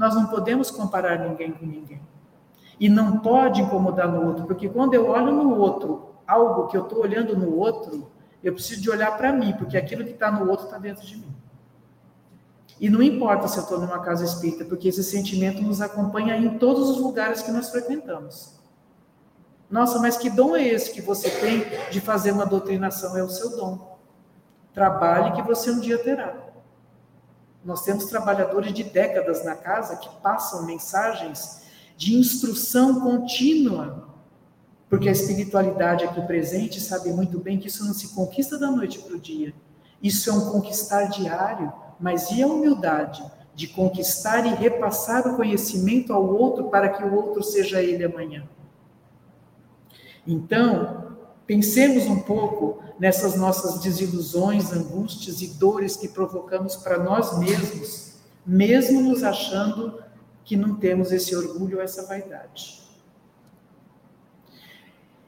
Nós 0.00 0.14
não 0.14 0.28
podemos 0.28 0.70
comparar 0.70 1.18
ninguém 1.18 1.52
com 1.52 1.66
ninguém. 1.66 2.00
E 2.80 2.88
não 2.88 3.18
pode 3.18 3.60
incomodar 3.60 4.10
no 4.10 4.28
outro, 4.28 4.46
porque 4.46 4.66
quando 4.66 4.94
eu 4.94 5.10
olho 5.10 5.30
no 5.30 5.58
outro, 5.58 6.14
algo 6.26 6.68
que 6.68 6.76
eu 6.78 6.84
estou 6.84 7.02
olhando 7.02 7.36
no 7.36 7.54
outro, 7.54 8.10
eu 8.42 8.54
preciso 8.54 8.80
de 8.80 8.88
olhar 8.88 9.14
para 9.18 9.30
mim, 9.30 9.52
porque 9.58 9.76
aquilo 9.76 10.02
que 10.02 10.12
está 10.12 10.32
no 10.32 10.48
outro 10.48 10.64
está 10.64 10.78
dentro 10.78 11.06
de 11.06 11.18
mim. 11.18 11.36
E 12.80 12.88
não 12.88 13.02
importa 13.02 13.46
se 13.46 13.58
eu 13.58 13.62
estou 13.62 13.78
numa 13.78 13.98
casa 13.98 14.24
espírita, 14.24 14.64
porque 14.64 14.88
esse 14.88 15.04
sentimento 15.04 15.60
nos 15.60 15.82
acompanha 15.82 16.34
em 16.34 16.56
todos 16.56 16.88
os 16.88 16.96
lugares 16.96 17.42
que 17.42 17.50
nós 17.50 17.68
frequentamos. 17.68 18.58
Nossa, 19.68 19.98
mas 19.98 20.16
que 20.16 20.30
dom 20.30 20.56
é 20.56 20.66
esse 20.66 20.94
que 20.94 21.02
você 21.02 21.28
tem 21.28 21.62
de 21.90 22.00
fazer 22.00 22.32
uma 22.32 22.46
doutrinação? 22.46 23.18
É 23.18 23.22
o 23.22 23.28
seu 23.28 23.54
dom. 23.54 23.98
Trabalhe 24.72 25.32
que 25.32 25.42
você 25.42 25.70
um 25.70 25.78
dia 25.78 26.02
terá. 26.02 26.49
Nós 27.64 27.82
temos 27.82 28.06
trabalhadores 28.06 28.72
de 28.72 28.82
décadas 28.82 29.44
na 29.44 29.54
casa 29.54 29.96
que 29.96 30.08
passam 30.22 30.64
mensagens 30.64 31.62
de 31.96 32.14
instrução 32.14 33.00
contínua, 33.00 34.08
porque 34.88 35.08
a 35.08 35.12
espiritualidade 35.12 36.04
aqui 36.04 36.20
presente 36.22 36.80
sabe 36.80 37.12
muito 37.12 37.38
bem 37.38 37.58
que 37.58 37.68
isso 37.68 37.84
não 37.84 37.92
se 37.92 38.08
conquista 38.14 38.58
da 38.58 38.70
noite 38.70 38.98
para 39.00 39.14
o 39.14 39.20
dia. 39.20 39.54
Isso 40.02 40.30
é 40.30 40.32
um 40.32 40.50
conquistar 40.50 41.04
diário, 41.04 41.72
mas 42.00 42.30
e 42.30 42.42
a 42.42 42.46
humildade 42.46 43.22
de 43.54 43.68
conquistar 43.68 44.46
e 44.46 44.54
repassar 44.54 45.28
o 45.28 45.36
conhecimento 45.36 46.14
ao 46.14 46.24
outro 46.26 46.70
para 46.70 46.88
que 46.88 47.04
o 47.04 47.14
outro 47.14 47.42
seja 47.42 47.82
ele 47.82 48.04
amanhã? 48.04 48.48
Então, 50.26 51.09
Pensemos 51.50 52.06
um 52.06 52.20
pouco 52.20 52.80
nessas 52.96 53.34
nossas 53.34 53.80
desilusões, 53.80 54.72
angústias 54.72 55.42
e 55.42 55.48
dores 55.48 55.96
que 55.96 56.06
provocamos 56.06 56.76
para 56.76 56.96
nós 56.96 57.40
mesmos, 57.40 58.20
mesmo 58.46 59.00
nos 59.00 59.24
achando 59.24 60.00
que 60.44 60.54
não 60.54 60.76
temos 60.76 61.10
esse 61.10 61.34
orgulho 61.34 61.80
essa 61.80 62.06
vaidade. 62.06 62.80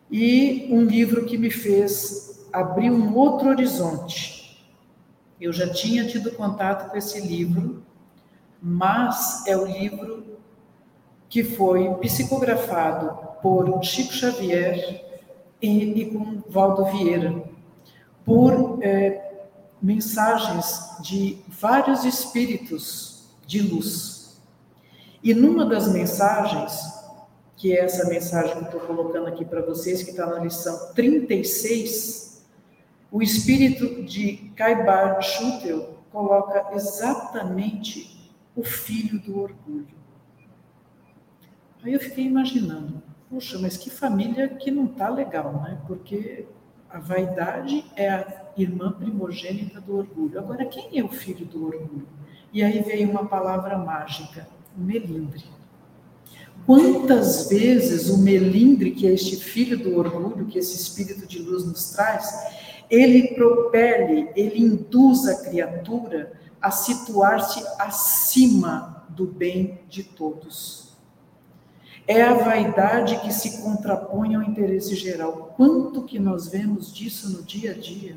E 0.09 0.69
um 0.71 0.85
livro 0.85 1.25
que 1.25 1.37
me 1.37 1.51
fez 1.51 2.47
abrir 2.53 2.93
um 2.93 3.17
outro 3.17 3.49
horizonte. 3.49 4.65
Eu 5.41 5.53
já 5.53 5.71
tinha 5.71 6.07
tido 6.07 6.31
contato 6.37 6.89
com 6.89 6.97
esse 6.97 7.21
livro, 7.21 7.83
mas 8.63 9.45
é 9.45 9.57
o 9.57 9.67
livro 9.67 10.39
que 11.29 11.43
foi 11.43 11.93
psicografado 11.95 13.41
por 13.43 13.83
Chico 13.83 14.13
Xavier 14.13 15.11
e, 15.63 16.03
e 16.03 16.11
com 16.11 16.43
Valdo 16.49 16.85
Vieira, 16.87 17.43
por 18.25 18.79
é, 18.83 19.47
mensagens 19.81 21.01
de 21.01 21.39
vários 21.49 22.05
espíritos 22.05 23.31
de 23.47 23.63
luz. 23.63 24.41
E 25.23 25.33
numa 25.33 25.65
das 25.65 25.93
mensagens, 25.93 26.93
que 27.57 27.77
é 27.77 27.85
essa 27.85 28.09
mensagem 28.09 28.53
que 28.53 28.59
eu 28.59 28.65
estou 28.65 28.81
colocando 28.81 29.29
aqui 29.29 29.45
para 29.45 29.63
vocês, 29.63 30.03
que 30.03 30.11
está 30.11 30.27
na 30.27 30.41
lição 30.41 30.93
36, 30.95 32.45
o 33.11 33.23
espírito 33.23 34.03
de 34.03 34.53
Kaibar 34.57 35.23
Schutel 35.23 35.99
coloca 36.11 36.75
exatamente 36.75 38.33
o 38.57 38.65
filho 38.65 39.21
do 39.21 39.41
orgulho. 39.41 40.03
Aí 41.83 41.93
eu 41.93 42.01
fiquei 42.01 42.25
imaginando, 42.25 43.03
Puxa, 43.33 43.59
mas 43.59 43.79
que 43.79 43.89
família 43.89 44.47
que 44.47 44.71
não 44.71 44.85
está 44.85 45.09
legal, 45.09 45.55
né? 45.63 45.81
Porque 45.87 46.45
a 46.91 46.99
vaidade 46.99 47.83
é 47.97 48.11
a 48.11 48.53
irmã 48.59 48.93
primogênita 48.93 49.81
do 49.81 49.97
orgulho. 49.97 50.39
Agora, 50.39 50.67
quem 50.67 50.99
é 50.99 51.03
o 51.03 51.09
filho 51.09 51.47
do 51.47 51.65
orgulho? 51.65 52.07
E 52.53 52.63
aí 52.63 52.83
veio 52.83 53.09
uma 53.09 53.25
palavra 53.25 53.79
mágica, 53.79 54.47
melindre. 54.77 55.45
Quantas 56.67 57.49
vezes 57.49 58.11
o 58.11 58.19
melindre, 58.19 58.91
que 58.91 59.07
é 59.07 59.15
este 59.15 59.37
filho 59.37 59.79
do 59.79 59.97
orgulho, 59.97 60.45
que 60.45 60.59
esse 60.59 60.77
espírito 60.77 61.27
de 61.27 61.39
luz 61.39 61.65
nos 61.65 61.91
traz, 61.93 62.31
ele 62.91 63.29
propele, 63.29 64.29
ele 64.37 64.61
induz 64.61 65.27
a 65.27 65.43
criatura 65.43 66.35
a 66.61 66.71
situar-se 66.71 67.65
acima 67.79 69.07
do 69.09 69.27
bem 69.27 69.81
de 69.89 70.03
todos. 70.03 70.92
É 72.07 72.23
a 72.23 72.35
vaidade 72.35 73.21
que 73.21 73.33
se 73.33 73.63
contrapõe 73.63 74.35
ao 74.35 74.43
interesse 74.43 74.95
geral. 74.97 75.55
Quanto 75.57 76.03
que 76.03 76.19
nós 76.19 76.49
vemos 76.49 76.93
disso 76.93 77.31
no 77.31 77.43
dia 77.43 77.73
a 77.73 77.75
dia? 77.75 78.17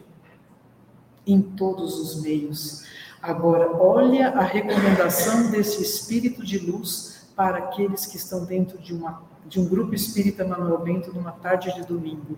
Em 1.25 1.41
todos 1.41 1.99
os 1.99 2.21
meios. 2.21 2.83
Agora, 3.21 3.71
olha 3.75 4.29
a 4.29 4.43
recomendação 4.43 5.51
desse 5.51 5.81
espírito 5.81 6.43
de 6.43 6.59
luz 6.59 7.27
para 7.35 7.57
aqueles 7.57 8.05
que 8.05 8.17
estão 8.17 8.45
dentro 8.45 8.77
de, 8.77 8.93
uma, 8.93 9.23
de 9.47 9.59
um 9.59 9.67
grupo 9.67 9.93
espírita 9.93 10.45
Manuel 10.45 10.79
Bento 10.79 11.13
numa 11.13 11.31
tarde 11.31 11.73
de 11.73 11.83
domingo. 11.83 12.37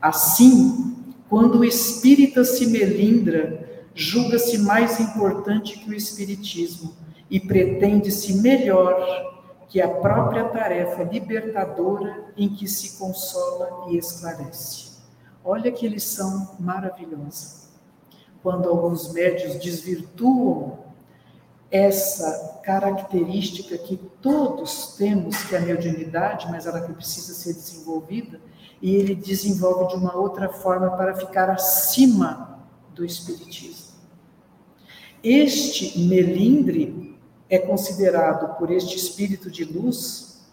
Assim, 0.00 0.96
quando 1.28 1.58
o 1.58 1.64
espírita 1.64 2.44
se 2.44 2.66
melindra, 2.66 3.84
julga-se 3.94 4.58
mais 4.58 5.00
importante 5.00 5.78
que 5.78 5.90
o 5.90 5.94
espiritismo 5.94 6.94
e 7.30 7.40
pretende-se 7.40 8.34
melhor 8.34 9.37
que 9.68 9.80
a 9.80 9.88
própria 9.88 10.48
tarefa 10.48 11.02
libertadora 11.02 12.32
em 12.36 12.48
que 12.48 12.66
se 12.66 12.98
consola 12.98 13.90
e 13.90 13.98
esclarece. 13.98 14.98
Olha 15.44 15.70
que 15.70 15.88
lição 15.88 16.56
maravilhosa 16.58 17.68
quando 18.42 18.68
alguns 18.68 19.12
médios 19.12 19.56
desvirtuam 19.56 20.78
essa 21.70 22.60
característica 22.64 23.76
que 23.76 23.96
todos 24.22 24.96
temos, 24.96 25.42
que 25.44 25.54
é 25.54 25.58
a 25.58 25.62
mediunidade, 25.62 26.46
mas 26.50 26.66
ela 26.66 26.80
que 26.80 26.92
precisa 26.92 27.34
ser 27.34 27.52
desenvolvida, 27.52 28.40
e 28.80 28.94
ele 28.94 29.14
desenvolve 29.14 29.88
de 29.88 29.96
uma 29.96 30.16
outra 30.16 30.48
forma 30.48 30.96
para 30.96 31.14
ficar 31.14 31.50
acima 31.50 32.60
do 32.94 33.04
espiritismo. 33.04 33.88
Este 35.22 35.98
melindre 35.98 37.07
é 37.48 37.58
considerado 37.58 38.56
por 38.58 38.70
este 38.70 38.96
espírito 38.96 39.50
de 39.50 39.64
luz 39.64 40.46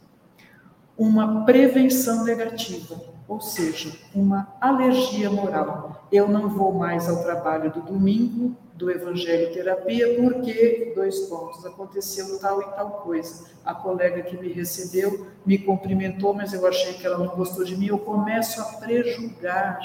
uma 0.97 1.43
prevenção 1.45 2.23
negativa 2.23 3.15
ou 3.27 3.41
seja, 3.41 3.91
uma 4.13 4.55
alergia 4.61 5.29
moral. 5.29 6.07
Eu 6.11 6.27
não 6.27 6.47
vou 6.49 6.73
mais 6.73 7.09
ao 7.09 7.23
trabalho 7.23 7.71
do 7.71 7.81
domingo 7.81 8.55
do 8.75 8.91
Evangelho 8.91 9.51
Terapia 9.53 10.15
porque, 10.21 10.91
dois 10.95 11.21
pontos, 11.21 11.65
aconteceu 11.65 12.39
tal 12.39 12.61
e 12.61 12.65
tal 12.65 12.91
coisa. 13.01 13.45
A 13.65 13.73
colega 13.73 14.21
que 14.21 14.37
me 14.37 14.51
recebeu 14.51 15.27
me 15.45 15.57
cumprimentou, 15.57 16.33
mas 16.33 16.53
eu 16.53 16.65
achei 16.67 16.93
que 16.93 17.05
ela 17.05 17.17
não 17.17 17.35
gostou 17.35 17.63
de 17.63 17.75
mim. 17.75 17.87
Eu 17.87 17.99
começo 17.99 18.61
a 18.61 18.65
prejulgar, 18.65 19.79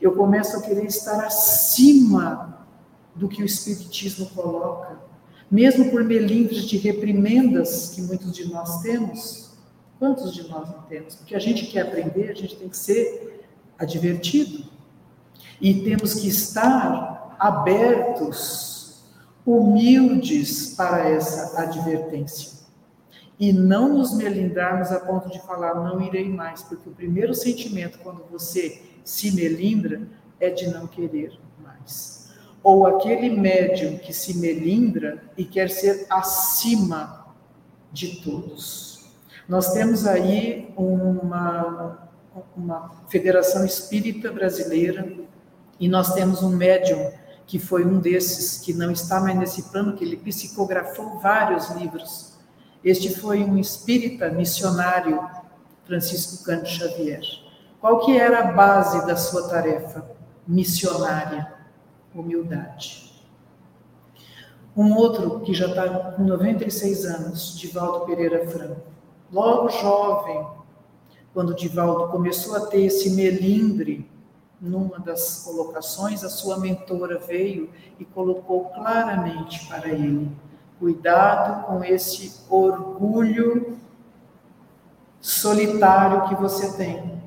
eu 0.00 0.14
começo 0.14 0.56
a 0.56 0.62
querer 0.62 0.84
estar 0.84 1.24
acima 1.24 2.66
do 3.14 3.28
que 3.28 3.42
o 3.42 3.46
Espiritismo 3.46 4.28
coloca. 4.30 5.05
Mesmo 5.50 5.90
por 5.90 6.02
melindres 6.02 6.64
de 6.64 6.76
reprimendas 6.76 7.90
que 7.90 8.02
muitos 8.02 8.32
de 8.32 8.48
nós 8.48 8.82
temos, 8.82 9.46
Quantos 9.98 10.34
de 10.34 10.46
nós 10.48 10.68
não 10.70 10.82
temos? 10.82 11.14
Porque 11.14 11.34
a 11.34 11.38
gente 11.38 11.66
quer 11.66 11.82
aprender, 11.82 12.30
a 12.30 12.34
gente 12.34 12.56
tem 12.56 12.68
que 12.68 12.76
ser 12.76 13.46
advertido. 13.78 14.66
E 15.60 15.82
temos 15.82 16.14
que 16.14 16.28
estar 16.28 17.34
abertos, 17.38 19.04
humildes 19.44 20.74
para 20.74 21.08
essa 21.08 21.62
advertência. 21.62 22.56
E 23.38 23.52
não 23.52 23.96
nos 23.96 24.14
melindrarmos 24.14 24.90
a 24.90 25.00
ponto 25.00 25.30
de 25.30 25.40
falar, 25.40 25.74
não 25.74 26.00
irei 26.00 26.28
mais, 26.28 26.62
porque 26.62 26.88
o 26.88 26.92
primeiro 26.92 27.34
sentimento 27.34 27.98
quando 28.00 28.22
você 28.30 28.82
se 29.04 29.30
melindra 29.30 30.06
é 30.40 30.50
de 30.50 30.68
não 30.68 30.86
querer 30.86 31.38
mais. 31.62 32.15
Ou 32.66 32.84
aquele 32.84 33.30
médium 33.30 33.96
que 33.96 34.12
se 34.12 34.38
melindra 34.38 35.22
e 35.38 35.44
quer 35.44 35.70
ser 35.70 36.04
acima 36.10 37.28
de 37.92 38.20
todos. 38.22 39.04
Nós 39.48 39.72
temos 39.72 40.04
aí 40.04 40.74
uma, 40.76 42.10
uma 42.56 42.90
Federação 43.08 43.64
Espírita 43.64 44.32
Brasileira 44.32 45.16
e 45.78 45.88
nós 45.88 46.12
temos 46.12 46.42
um 46.42 46.50
médium 46.50 47.12
que 47.46 47.60
foi 47.60 47.86
um 47.86 48.00
desses 48.00 48.58
que 48.58 48.74
não 48.74 48.90
está 48.90 49.20
mais 49.20 49.38
nesse 49.38 49.70
plano, 49.70 49.96
que 49.96 50.04
ele 50.04 50.16
psicografou 50.16 51.20
vários 51.20 51.70
livros. 51.70 52.36
Este 52.82 53.14
foi 53.14 53.44
um 53.44 53.56
espírita 53.56 54.28
missionário, 54.28 55.24
Francisco 55.84 56.42
Cândido 56.42 56.68
Xavier. 56.68 57.22
Qual 57.80 58.04
que 58.04 58.18
era 58.18 58.40
a 58.40 58.52
base 58.52 59.06
da 59.06 59.14
sua 59.14 59.48
tarefa 59.48 60.04
missionária? 60.48 61.54
Humildade. 62.16 63.12
Um 64.76 64.94
outro 64.94 65.40
que 65.40 65.54
já 65.54 65.68
está 65.68 66.12
com 66.12 66.22
96 66.24 67.04
anos, 67.06 67.58
Divaldo 67.58 68.06
Pereira 68.06 68.46
Franco 68.48 68.96
logo 69.32 69.68
jovem, 69.68 70.46
quando 71.32 71.54
Divaldo 71.54 72.08
começou 72.08 72.56
a 72.56 72.66
ter 72.66 72.82
esse 72.82 73.10
melindre, 73.10 74.08
numa 74.58 74.98
das 74.98 75.42
colocações, 75.42 76.24
a 76.24 76.30
sua 76.30 76.58
mentora 76.58 77.18
veio 77.18 77.70
e 77.98 78.04
colocou 78.04 78.66
claramente 78.70 79.66
para 79.66 79.88
ele: 79.88 80.30
cuidado 80.78 81.66
com 81.66 81.84
esse 81.84 82.40
orgulho 82.48 83.76
solitário 85.20 86.28
que 86.28 86.34
você 86.34 86.74
tem. 86.76 87.22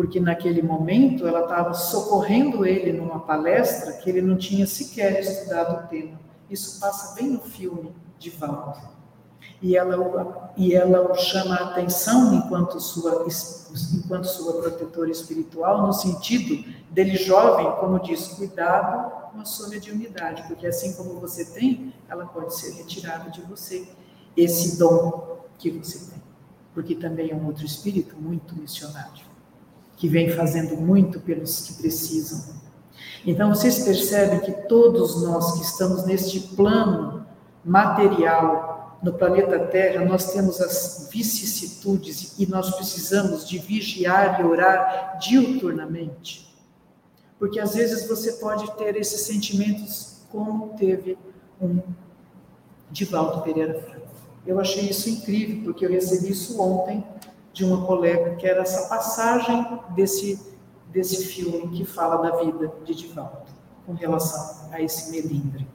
Porque 0.00 0.18
naquele 0.18 0.62
momento 0.62 1.28
ela 1.28 1.42
estava 1.42 1.74
socorrendo 1.74 2.64
ele 2.64 2.90
numa 2.90 3.20
palestra 3.20 3.92
que 3.92 4.08
ele 4.08 4.22
não 4.22 4.38
tinha 4.38 4.66
sequer 4.66 5.20
estudado 5.20 5.84
o 5.84 5.88
tema. 5.88 6.18
Isso 6.48 6.80
passa 6.80 7.14
bem 7.14 7.28
no 7.28 7.40
filme 7.40 7.94
de 8.18 8.30
Valdo 8.30 8.80
e 9.60 9.76
ela, 9.76 10.54
e 10.56 10.74
ela 10.74 11.12
o 11.12 11.14
chama 11.14 11.54
a 11.54 11.64
atenção 11.66 12.32
enquanto 12.32 12.80
sua, 12.80 13.26
enquanto 13.94 14.24
sua 14.24 14.54
protetora 14.54 15.10
espiritual, 15.10 15.86
no 15.86 15.92
sentido 15.92 16.64
dele 16.90 17.18
jovem, 17.18 17.70
como 17.78 18.00
diz, 18.00 18.28
cuidado 18.28 19.30
com 19.30 19.38
a 19.38 19.44
sua 19.44 19.68
mediunidade, 19.68 20.44
porque 20.48 20.66
assim 20.66 20.94
como 20.94 21.20
você 21.20 21.44
tem, 21.44 21.92
ela 22.08 22.24
pode 22.24 22.56
ser 22.56 22.72
retirada 22.72 23.28
de 23.28 23.42
você, 23.42 23.86
esse 24.34 24.78
dom 24.78 25.40
que 25.58 25.70
você 25.70 26.10
tem. 26.10 26.22
Porque 26.72 26.94
também 26.94 27.32
é 27.32 27.34
um 27.34 27.44
outro 27.44 27.66
espírito 27.66 28.16
muito 28.16 28.56
missionário, 28.56 29.29
que 30.00 30.08
vem 30.08 30.30
fazendo 30.30 30.78
muito 30.78 31.20
pelos 31.20 31.60
que 31.60 31.74
precisam. 31.74 32.54
Então 33.24 33.54
vocês 33.54 33.84
percebem 33.84 34.40
que 34.40 34.66
todos 34.66 35.22
nós 35.22 35.58
que 35.58 35.62
estamos 35.62 36.06
neste 36.06 36.40
plano 36.40 37.26
material, 37.62 38.98
no 39.02 39.12
planeta 39.12 39.58
Terra 39.58 40.02
nós 40.02 40.32
temos 40.32 40.58
as 40.58 41.10
vicissitudes 41.12 42.38
e 42.38 42.46
nós 42.46 42.74
precisamos 42.76 43.46
de 43.46 43.58
vigiar 43.58 44.40
e 44.40 44.44
orar 44.44 45.18
diuturnamente. 45.20 46.50
Porque 47.38 47.60
às 47.60 47.74
vezes 47.74 48.08
você 48.08 48.32
pode 48.32 48.74
ter 48.78 48.96
esses 48.96 49.20
sentimentos 49.20 50.22
como 50.30 50.74
teve 50.78 51.18
um 51.60 51.78
Divaldo 52.90 53.42
Pereira 53.42 53.78
Franco. 53.82 54.08
Eu 54.46 54.58
achei 54.58 54.88
isso 54.88 55.10
incrível, 55.10 55.62
porque 55.64 55.84
eu 55.84 55.90
recebi 55.90 56.30
isso 56.30 56.58
ontem 56.58 57.04
de 57.60 57.64
uma 57.66 57.84
colega, 57.84 58.36
que 58.36 58.46
era 58.46 58.62
essa 58.62 58.88
passagem 58.88 59.78
desse, 59.94 60.40
desse 60.90 61.26
filme 61.26 61.68
que 61.68 61.84
fala 61.84 62.16
da 62.16 62.42
vida 62.42 62.72
de 62.86 62.94
Divaldo, 62.94 63.42
com 63.84 63.92
relação 63.92 64.70
a 64.72 64.80
esse 64.80 65.10
melindre. 65.10 65.68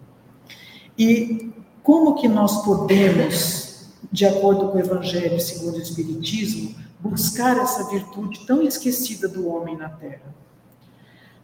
E 0.98 1.54
como 1.84 2.15
que 2.15 2.28
nós 2.28 2.65
podemos, 2.65 3.91
de 4.12 4.26
acordo 4.26 4.69
com 4.69 4.78
o 4.78 4.80
Evangelho 4.80 5.39
segundo 5.39 5.76
o 5.76 5.82
Espiritismo, 5.82 6.76
buscar 7.00 7.56
essa 7.60 7.88
virtude 7.88 8.48
tão 8.48 8.63
esquecida 8.63 9.28
do 9.28 9.48
homem 9.48 9.78
na 9.78 9.89
Terra? 9.89 10.34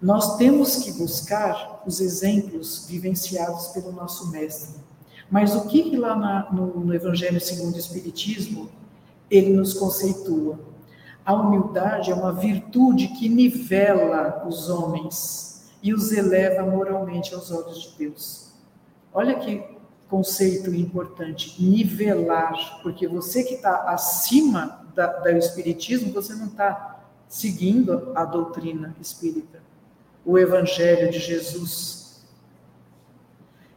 Nós 0.02 0.38
temos 0.38 0.78
que 0.78 0.92
buscar 0.94 1.84
os 1.86 2.02
exemplos 2.02 2.88
vivenciados 2.88 3.68
pelo 3.68 3.92
nosso 3.92 4.32
Mestre. 4.32 4.82
Mas 5.30 5.56
o 5.56 5.68
que, 5.68 5.92
que 5.92 5.98
lá 5.98 6.16
na, 6.16 6.52
no, 6.52 6.80
no 6.80 6.94
Evangelho 6.96 7.40
segundo 7.40 7.76
o 7.76 7.80
Espiritismo 7.80 8.81
ele 9.32 9.54
nos 9.54 9.74
conceitua? 9.74 10.60
A 11.26 11.34
humildade 11.34 12.12
é 12.12 12.14
uma 12.14 12.34
virtude 12.34 13.08
que 13.08 13.30
nivela 13.30 14.44
os 14.46 14.70
homens 14.70 15.72
e 15.82 15.94
os 15.94 16.12
eleva 16.12 16.64
moralmente 16.70 17.34
aos 17.34 17.50
olhos 17.50 17.82
de 17.82 17.98
Deus. 17.98 18.52
Olha 19.14 19.40
que 19.40 19.64
conceito 20.10 20.76
importante, 20.76 21.56
nivelar, 21.64 22.82
porque 22.84 23.08
você 23.08 23.46
que 23.46 23.54
está 23.54 23.90
acima 23.90 24.86
da, 24.94 25.08
do 25.08 25.30
Espiritismo, 25.30 26.12
você 26.12 26.36
não 26.36 26.48
está 26.48 27.00
seguindo 27.30 28.12
a 28.14 28.26
doutrina 28.26 28.94
espírita, 29.00 29.64
o 30.26 30.38
Evangelho 30.38 31.10
de 31.10 31.18
Jesus. 31.18 32.26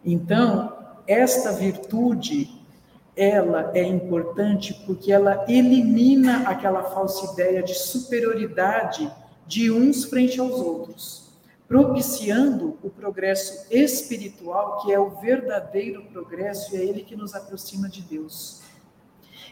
Então, 0.05 0.77
esta 1.07 1.53
virtude, 1.53 2.54
ela 3.17 3.71
é 3.75 3.83
importante 3.83 4.75
porque 4.87 5.13
ela 5.13 5.45
elimina 5.49 6.49
aquela 6.49 6.83
falsa 6.83 7.33
ideia 7.33 7.63
de 7.63 7.75
superioridade 7.75 9.11
de 9.47 9.71
uns 9.71 10.05
frente 10.05 10.41
aos 10.41 10.55
outros, 10.55 11.29
propiciando 11.69 12.77
o 12.83 12.91
progresso 12.91 13.67
espiritual, 13.71 14.83
que 14.83 14.93
é 14.93 14.99
o 14.99 15.11
verdadeiro 15.11 16.05
progresso 16.07 16.75
e 16.75 16.79
é 16.79 16.85
ele 16.85 17.03
que 17.03 17.15
nos 17.15 17.35
aproxima 17.35 17.89
de 17.89 18.03
Deus. 18.03 18.63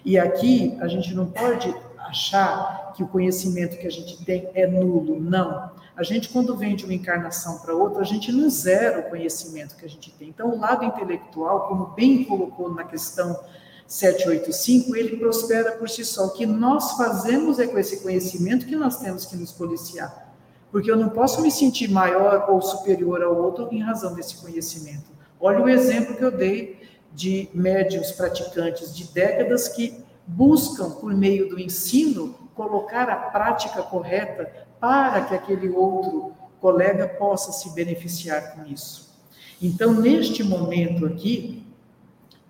E 0.05 0.19
aqui 0.19 0.77
a 0.81 0.89
gente 0.89 1.15
não 1.15 1.27
pode 1.27 1.73
achar 2.07 2.93
que 2.95 3.03
o 3.03 3.09
conhecimento 3.09 3.79
que 3.79 3.87
a 3.87 3.91
gente 3.91 4.25
tem 4.25 4.49
é 4.55 4.67
nulo, 4.67 5.21
não. 5.21 5.71
A 5.95 6.03
gente, 6.03 6.31
quando 6.31 6.57
vem 6.57 6.75
de 6.75 6.85
uma 6.85 6.95
encarnação 6.95 7.59
para 7.59 7.75
outra, 7.75 8.01
a 8.01 8.05
gente 8.05 8.33
não 8.33 8.49
zera 8.49 9.01
o 9.01 9.11
conhecimento 9.11 9.77
que 9.77 9.85
a 9.85 9.89
gente 9.89 10.11
tem. 10.13 10.29
Então, 10.29 10.51
o 10.51 10.59
lado 10.59 10.85
intelectual, 10.85 11.69
como 11.69 11.87
bem 11.89 12.25
colocou 12.25 12.73
na 12.73 12.85
questão 12.85 13.39
785, 13.87 14.97
ele 14.97 15.17
prospera 15.19 15.73
por 15.73 15.89
si 15.89 16.05
só. 16.05 16.27
O 16.27 16.31
que 16.31 16.47
nós 16.47 16.93
fazemos 16.93 17.59
é 17.59 17.67
com 17.67 17.79
esse 17.79 18.03
conhecimento 18.03 18.65
que 18.65 18.75
nós 18.75 18.99
temos 18.99 19.27
que 19.27 19.37
nos 19.37 19.53
policiar. 19.53 20.33
Porque 20.71 20.91
eu 20.91 20.97
não 20.97 21.11
posso 21.11 21.43
me 21.43 21.51
sentir 21.51 21.91
maior 21.91 22.47
ou 22.49 22.63
superior 22.63 23.23
ao 23.23 23.37
outro 23.37 23.69
em 23.71 23.83
razão 23.83 24.15
desse 24.15 24.37
conhecimento. 24.37 25.13
Olha 25.39 25.61
o 25.61 25.69
exemplo 25.69 26.17
que 26.17 26.25
eu 26.25 26.31
dei 26.31 26.81
de 27.13 27.51
médios 27.53 28.13
praticantes 28.13 28.95
de 28.97 29.05
décadas 29.13 29.69
que 29.69 30.03
buscam, 30.27 30.91
por 30.91 31.15
meio 31.15 31.49
do 31.49 31.59
ensino, 31.59 32.35
colocar 32.55 33.09
a 33.09 33.17
prática 33.17 33.83
correta 33.83 34.67
para 34.81 35.23
que 35.23 35.35
aquele 35.35 35.69
outro 35.71 36.33
colega 36.61 37.09
possa 37.09 37.53
se 37.53 37.75
beneficiar 37.75 38.55
com 38.55 38.65
isso. 38.67 39.13
Então, 39.61 39.93
neste 39.93 40.43
momento 40.43 41.07
aqui, 41.07 41.67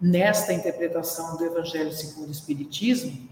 nesta 0.00 0.52
interpretação 0.52 1.36
do 1.36 1.44
Evangelho 1.44 1.92
segundo 1.92 2.28
o 2.28 2.32
Espiritismo, 2.32 3.28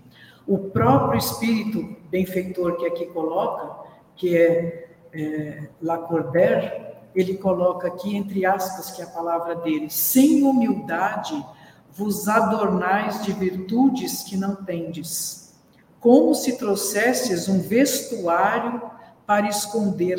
o 0.46 0.58
próprio 0.58 1.18
Espírito 1.18 1.96
benfeitor 2.10 2.76
que 2.76 2.86
aqui 2.86 3.06
coloca, 3.06 3.88
que 4.16 4.36
é, 4.36 4.90
é 5.12 5.68
Lacordaire, 5.80 6.90
ele 7.14 7.36
coloca 7.36 7.88
aqui 7.88 8.16
entre 8.16 8.44
aspas 8.46 8.90
que 8.90 9.02
é 9.02 9.04
a 9.04 9.08
palavra 9.08 9.56
dele, 9.56 9.90
sem 9.90 10.42
humildade 10.42 11.44
vos 11.92 12.28
adornais 12.28 13.22
de 13.24 13.32
virtudes 13.32 14.22
que 14.22 14.36
não 14.36 14.54
tendes, 14.54 15.54
como 15.98 16.34
se 16.34 16.56
trouxesses 16.56 17.48
um 17.48 17.60
vestuário 17.60 18.90
para 19.26 19.48
esconder 19.48 20.18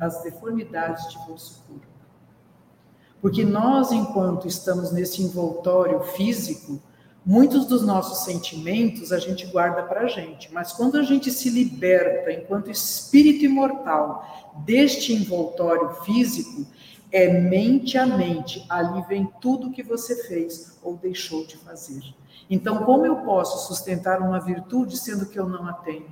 as 0.00 0.22
deformidades 0.22 1.08
de 1.08 1.18
vosso 1.26 1.62
corpo. 1.68 1.86
Porque 3.20 3.44
nós, 3.44 3.92
enquanto 3.92 4.46
estamos 4.46 4.92
nesse 4.92 5.22
envoltório 5.22 6.00
físico, 6.00 6.80
muitos 7.24 7.64
dos 7.66 7.82
nossos 7.82 8.24
sentimentos 8.24 9.12
a 9.12 9.18
gente 9.18 9.46
guarda 9.46 9.82
para 9.82 10.02
a 10.02 10.06
gente, 10.08 10.52
mas 10.52 10.72
quando 10.72 10.98
a 10.98 11.02
gente 11.02 11.30
se 11.30 11.48
liberta, 11.48 12.32
enquanto 12.32 12.70
espírito 12.70 13.44
imortal, 13.44 14.52
deste 14.64 15.14
envoltório 15.14 15.90
físico, 16.02 16.66
é 17.14 17.28
mente 17.28 17.96
a 17.96 18.04
mente, 18.04 18.66
ali 18.68 19.00
vem 19.02 19.32
tudo 19.40 19.70
que 19.70 19.84
você 19.84 20.24
fez 20.24 20.76
ou 20.82 20.96
deixou 20.96 21.46
de 21.46 21.56
fazer. 21.56 22.02
Então, 22.50 22.78
como 22.78 23.06
eu 23.06 23.18
posso 23.18 23.68
sustentar 23.68 24.20
uma 24.20 24.40
virtude 24.40 24.96
sendo 24.96 25.26
que 25.26 25.38
eu 25.38 25.48
não 25.48 25.64
a 25.68 25.72
tenho? 25.74 26.08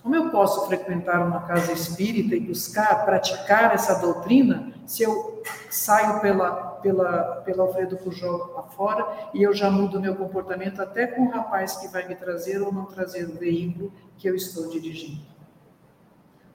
Como 0.00 0.14
eu 0.14 0.30
posso 0.30 0.68
frequentar 0.68 1.26
uma 1.26 1.40
casa 1.40 1.72
espírita 1.72 2.36
e 2.36 2.40
buscar 2.40 3.04
praticar 3.04 3.74
essa 3.74 3.94
doutrina 3.94 4.72
se 4.86 5.02
eu 5.02 5.42
saio 5.68 6.20
pela, 6.20 6.52
pela, 6.80 7.42
pela 7.44 7.64
Alfredo 7.64 7.96
Pujol 7.96 8.56
afora 8.56 9.30
e 9.34 9.42
eu 9.42 9.52
já 9.52 9.68
mudo 9.68 10.00
meu 10.00 10.14
comportamento 10.14 10.80
até 10.80 11.08
com 11.08 11.22
o 11.22 11.30
rapaz 11.30 11.74
que 11.78 11.88
vai 11.88 12.06
me 12.06 12.14
trazer 12.14 12.62
ou 12.62 12.72
não 12.72 12.84
trazer 12.84 13.24
o 13.24 13.34
veículo 13.36 13.92
que 14.16 14.28
eu 14.28 14.36
estou 14.36 14.68
dirigindo? 14.70 15.22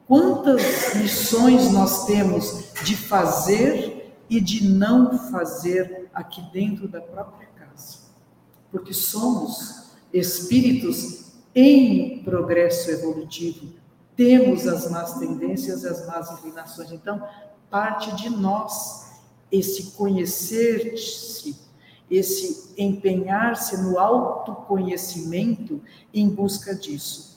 Quantas 0.08 0.96
missões 0.96 1.74
nós 1.74 2.06
temos 2.06 2.69
de 2.84 2.96
fazer 2.96 4.16
e 4.30 4.40
de 4.40 4.68
não 4.68 5.18
fazer 5.32 6.10
aqui 6.14 6.42
dentro 6.52 6.88
da 6.88 7.02
própria 7.02 7.48
casa? 7.48 8.00
Porque 8.72 8.94
somos 8.94 9.92
espíritos 10.14 11.34
em 11.54 12.24
progresso 12.24 12.90
evolutivo, 12.92 13.74
temos 14.16 14.68
as 14.68 14.90
más 14.92 15.18
tendências 15.18 15.86
as 15.86 16.06
más 16.06 16.32
inclinações. 16.32 16.92
Então, 16.92 17.26
parte 17.70 18.16
de 18.16 18.30
nós 18.30 19.10
esse 19.52 19.92
conhecer-se, 19.92 21.58
esse 22.10 22.74
empenhar-se 22.78 23.78
no 23.82 23.98
autoconhecimento 24.00 25.82
em 26.14 26.30
busca 26.30 26.76
disso. 26.76 27.29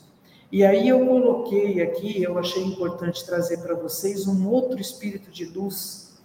E 0.53 0.67
aí 0.67 0.87
eu 0.87 1.07
coloquei 1.07 1.81
aqui, 1.81 2.23
eu 2.23 2.39
achei 2.39 2.63
importante 2.63 3.25
trazer 3.25 3.63
para 3.63 3.75
vocês 3.75 4.27
um 4.27 4.47
outro 4.47 4.79
espírito 4.79 5.31
de 5.31 5.47
luz, 5.47 6.21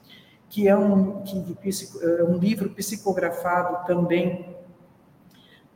que 0.49 0.67
é 0.67 0.75
um, 0.75 1.23
que, 1.23 1.37
é 2.01 2.23
um 2.25 2.37
livro 2.37 2.69
psicografado 2.71 3.87
também 3.87 4.53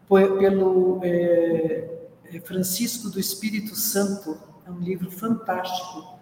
pelo 0.09 0.99
é, 1.01 2.09
Francisco 2.43 3.09
do 3.09 3.21
Espírito 3.21 3.73
Santo, 3.73 4.37
é 4.67 4.69
um 4.69 4.79
livro 4.79 5.09
fantástico, 5.09 6.19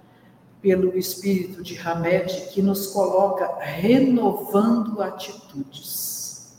pelo 0.62 0.96
Espírito 0.96 1.64
de 1.64 1.80
Hamed, 1.80 2.50
que 2.52 2.62
nos 2.62 2.88
coloca 2.88 3.58
renovando 3.60 5.02
atitudes. 5.02 6.56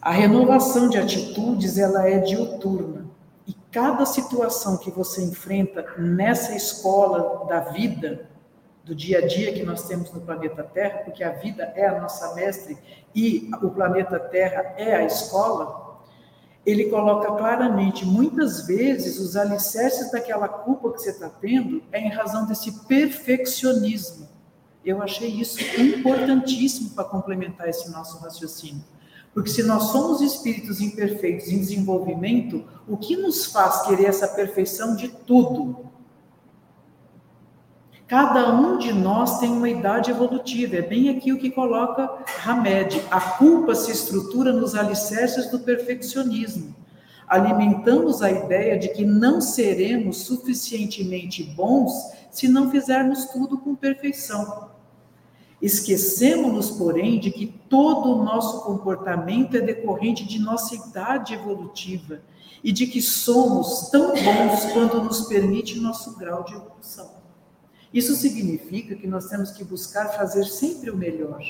A 0.00 0.12
renovação 0.12 0.88
de 0.88 0.98
atitudes, 0.98 1.78
ela 1.78 2.08
é 2.08 2.18
diuturna. 2.20 3.10
Cada 3.70 4.04
situação 4.04 4.76
que 4.76 4.90
você 4.90 5.22
enfrenta 5.22 5.94
nessa 5.96 6.54
escola 6.54 7.46
da 7.46 7.60
vida, 7.60 8.28
do 8.84 8.94
dia 8.94 9.18
a 9.18 9.26
dia 9.26 9.52
que 9.52 9.62
nós 9.62 9.86
temos 9.86 10.12
no 10.12 10.20
planeta 10.20 10.64
Terra, 10.64 10.98
porque 11.04 11.22
a 11.22 11.30
vida 11.30 11.72
é 11.76 11.86
a 11.86 12.00
nossa 12.00 12.34
mestre 12.34 12.76
e 13.14 13.48
o 13.62 13.70
planeta 13.70 14.18
Terra 14.18 14.74
é 14.76 14.96
a 14.96 15.04
escola, 15.04 15.90
ele 16.64 16.90
coloca 16.90 17.32
claramente, 17.36 18.04
muitas 18.04 18.66
vezes, 18.66 19.18
os 19.18 19.36
alicerces 19.36 20.10
daquela 20.10 20.48
culpa 20.48 20.92
que 20.92 21.00
você 21.00 21.10
está 21.10 21.28
tendo 21.28 21.82
é 21.90 22.00
em 22.00 22.10
razão 22.10 22.46
desse 22.46 22.86
perfeccionismo. 22.86 24.28
Eu 24.84 25.02
achei 25.02 25.28
isso 25.28 25.58
importantíssimo 25.80 26.90
para 26.90 27.04
complementar 27.04 27.68
esse 27.68 27.90
nosso 27.90 28.18
raciocínio. 28.18 28.84
Porque 29.32 29.50
se 29.50 29.62
nós 29.62 29.84
somos 29.84 30.20
espíritos 30.20 30.80
imperfeitos 30.80 31.48
em 31.48 31.58
desenvolvimento, 31.58 32.64
o 32.88 32.96
que 32.96 33.16
nos 33.16 33.46
faz 33.46 33.82
querer 33.82 34.06
essa 34.06 34.26
perfeição 34.26 34.96
de 34.96 35.08
tudo? 35.08 35.90
Cada 38.08 38.52
um 38.52 38.76
de 38.76 38.92
nós 38.92 39.38
tem 39.38 39.52
uma 39.52 39.68
idade 39.68 40.10
evolutiva, 40.10 40.74
é 40.74 40.82
bem 40.82 41.10
aqui 41.10 41.32
o 41.32 41.38
que 41.38 41.48
coloca 41.48 42.10
Hamed. 42.44 43.00
A 43.08 43.20
culpa 43.20 43.72
se 43.76 43.92
estrutura 43.92 44.52
nos 44.52 44.74
alicerces 44.74 45.48
do 45.48 45.60
perfeccionismo. 45.60 46.74
Alimentamos 47.28 48.20
a 48.20 48.28
ideia 48.32 48.76
de 48.76 48.88
que 48.88 49.04
não 49.04 49.40
seremos 49.40 50.22
suficientemente 50.22 51.44
bons 51.44 51.92
se 52.32 52.48
não 52.48 52.68
fizermos 52.68 53.26
tudo 53.26 53.56
com 53.56 53.76
perfeição. 53.76 54.70
Esquecemos-nos, 55.60 56.70
porém, 56.70 57.20
de 57.20 57.30
que 57.30 57.46
todo 57.68 58.10
o 58.10 58.24
nosso 58.24 58.62
comportamento 58.62 59.56
é 59.56 59.60
decorrente 59.60 60.24
de 60.24 60.38
nossa 60.38 60.74
idade 60.74 61.34
evolutiva 61.34 62.20
e 62.64 62.72
de 62.72 62.86
que 62.86 63.02
somos 63.02 63.90
tão 63.90 64.08
bons 64.14 64.72
quanto 64.72 65.02
nos 65.02 65.22
permite 65.22 65.78
nosso 65.78 66.16
grau 66.16 66.44
de 66.44 66.54
evolução. 66.54 67.10
Isso 67.92 68.14
significa 68.14 68.94
que 68.94 69.06
nós 69.06 69.26
temos 69.26 69.50
que 69.50 69.64
buscar 69.64 70.08
fazer 70.10 70.44
sempre 70.44 70.90
o 70.90 70.96
melhor, 70.96 71.42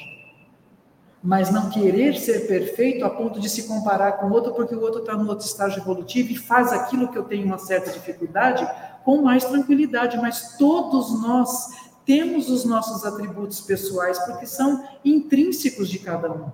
mas 1.23 1.51
não 1.51 1.69
querer 1.69 2.17
ser 2.17 2.47
perfeito 2.47 3.05
a 3.05 3.11
ponto 3.11 3.39
de 3.39 3.49
se 3.49 3.65
comparar 3.65 4.13
com 4.13 4.27
o 4.27 4.33
outro 4.33 4.55
porque 4.55 4.75
o 4.75 4.81
outro 4.81 5.01
está 5.01 5.15
no 5.15 5.29
outro 5.29 5.47
estágio 5.47 5.83
evolutivo 5.83 6.33
e 6.33 6.37
faz 6.37 6.73
aquilo 6.73 7.09
que 7.09 7.19
eu 7.19 7.25
tenho 7.25 7.45
uma 7.45 7.59
certa 7.59 7.91
dificuldade 7.91 8.67
com 9.05 9.23
mais 9.23 9.45
tranquilidade, 9.45 10.17
mas 10.17 10.57
todos 10.57 11.21
nós 11.21 11.90
temos 12.11 12.51
os 12.51 12.65
nossos 12.65 13.05
atributos 13.05 13.61
pessoais, 13.61 14.19
porque 14.19 14.45
são 14.45 14.85
intrínsecos 15.05 15.89
de 15.89 16.01
cada 16.01 16.29
um. 16.29 16.51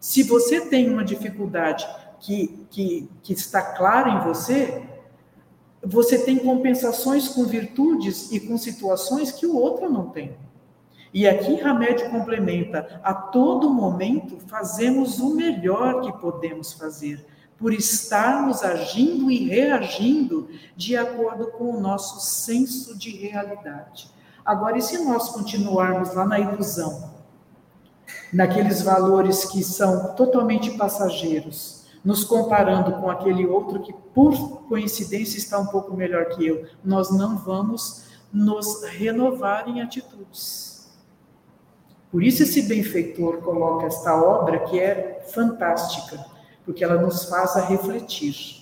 Se 0.00 0.24
você 0.24 0.60
tem 0.60 0.90
uma 0.90 1.04
dificuldade 1.04 1.88
que, 2.18 2.66
que, 2.68 3.08
que 3.22 3.32
está 3.32 3.62
clara 3.62 4.10
em 4.10 4.24
você, 4.26 4.82
você 5.80 6.18
tem 6.18 6.36
compensações 6.36 7.28
com 7.28 7.44
virtudes 7.44 8.32
e 8.32 8.40
com 8.40 8.58
situações 8.58 9.30
que 9.30 9.46
o 9.46 9.54
outro 9.54 9.88
não 9.88 10.08
tem. 10.08 10.36
E 11.14 11.28
aqui 11.28 11.60
Hamed 11.60 12.10
complementa: 12.10 13.00
a 13.04 13.14
todo 13.14 13.72
momento 13.72 14.36
fazemos 14.48 15.20
o 15.20 15.32
melhor 15.32 16.00
que 16.00 16.12
podemos 16.18 16.72
fazer, 16.72 17.24
por 17.56 17.72
estarmos 17.72 18.64
agindo 18.64 19.30
e 19.30 19.46
reagindo 19.48 20.48
de 20.76 20.96
acordo 20.96 21.52
com 21.52 21.70
o 21.70 21.80
nosso 21.80 22.18
senso 22.20 22.98
de 22.98 23.10
realidade. 23.10 24.17
Agora, 24.48 24.78
e 24.78 24.82
se 24.82 24.98
nós 25.04 25.28
continuarmos 25.28 26.14
lá 26.14 26.24
na 26.24 26.40
ilusão? 26.40 27.08
naqueles 28.32 28.82
valores 28.82 29.44
que 29.44 29.62
são 29.62 30.14
totalmente 30.14 30.72
passageiros, 30.72 31.86
nos 32.04 32.24
comparando 32.24 32.92
com 32.92 33.10
aquele 33.10 33.46
outro 33.46 33.80
que, 33.80 33.92
por 33.92 34.62
coincidência, 34.68 35.38
está 35.38 35.58
um 35.58 35.66
pouco 35.66 35.96
melhor 35.96 36.26
que 36.26 36.46
eu, 36.46 36.66
nós 36.84 37.10
não 37.10 37.36
vamos 37.38 38.04
nos 38.32 38.82
renovar 38.84 39.68
em 39.68 39.80
atitudes. 39.80 40.88
Por 42.10 42.22
isso, 42.22 42.42
esse 42.42 42.62
benfeitor 42.62 43.38
coloca 43.38 43.86
esta 43.86 44.14
obra 44.14 44.60
que 44.60 44.78
é 44.78 45.26
fantástica, 45.32 46.24
porque 46.64 46.84
ela 46.84 47.00
nos 47.00 47.24
faz 47.24 47.56
a 47.56 47.60
refletir. 47.60 48.57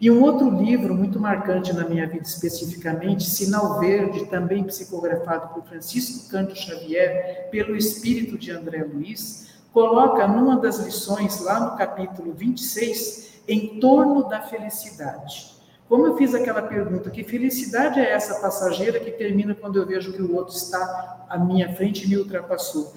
E 0.00 0.12
um 0.12 0.22
outro 0.22 0.48
livro 0.48 0.94
muito 0.94 1.18
marcante 1.18 1.72
na 1.72 1.84
minha 1.84 2.06
vida 2.06 2.22
especificamente, 2.22 3.28
Sinal 3.28 3.80
Verde, 3.80 4.26
também 4.26 4.62
psicografado 4.62 5.52
por 5.52 5.64
Francisco 5.64 6.30
Canto 6.30 6.54
Xavier, 6.54 7.48
pelo 7.50 7.74
espírito 7.74 8.38
de 8.38 8.52
André 8.52 8.84
Luiz, 8.84 9.48
coloca 9.72 10.28
numa 10.28 10.56
das 10.56 10.78
lições, 10.78 11.40
lá 11.40 11.58
no 11.58 11.76
capítulo 11.76 12.32
26, 12.32 13.42
em 13.48 13.80
torno 13.80 14.28
da 14.28 14.40
felicidade. 14.42 15.56
Como 15.88 16.06
eu 16.06 16.16
fiz 16.16 16.32
aquela 16.32 16.62
pergunta, 16.62 17.10
que 17.10 17.24
felicidade 17.24 17.98
é 17.98 18.08
essa 18.12 18.40
passageira 18.40 19.00
que 19.00 19.10
termina 19.10 19.52
quando 19.52 19.80
eu 19.80 19.86
vejo 19.86 20.12
que 20.12 20.22
o 20.22 20.36
outro 20.36 20.54
está 20.54 21.26
à 21.28 21.36
minha 21.36 21.74
frente 21.74 22.04
e 22.04 22.08
me 22.08 22.18
ultrapassou? 22.18 22.94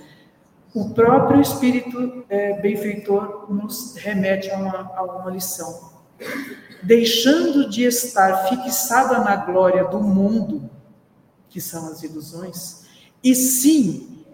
O 0.75 0.93
próprio 0.93 1.41
Espírito 1.41 2.25
é, 2.29 2.61
benfeitor 2.61 3.51
nos 3.51 3.95
remete 3.95 4.51
a 4.51 4.57
uma, 4.57 4.91
a 4.95 5.03
uma 5.03 5.31
lição 5.31 5.89
deixando 6.83 7.69
de 7.69 7.83
estar 7.83 8.47
fixada 8.47 9.19
na 9.19 9.35
glória 9.35 9.85
do 9.85 9.99
mundo, 9.99 10.69
que 11.49 11.61
são 11.61 11.87
as 11.87 12.01
ilusões, 12.03 12.85
e 13.23 13.35
sim 13.35 14.25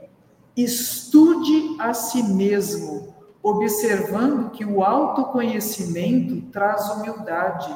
estude 0.56 1.76
a 1.80 1.94
si 1.94 2.24
mesmo, 2.24 3.16
observando 3.44 4.52
que 4.52 4.66
o 4.66 4.84
autoconhecimento 4.84 6.42
traz 6.52 6.90
humildade, 6.90 7.74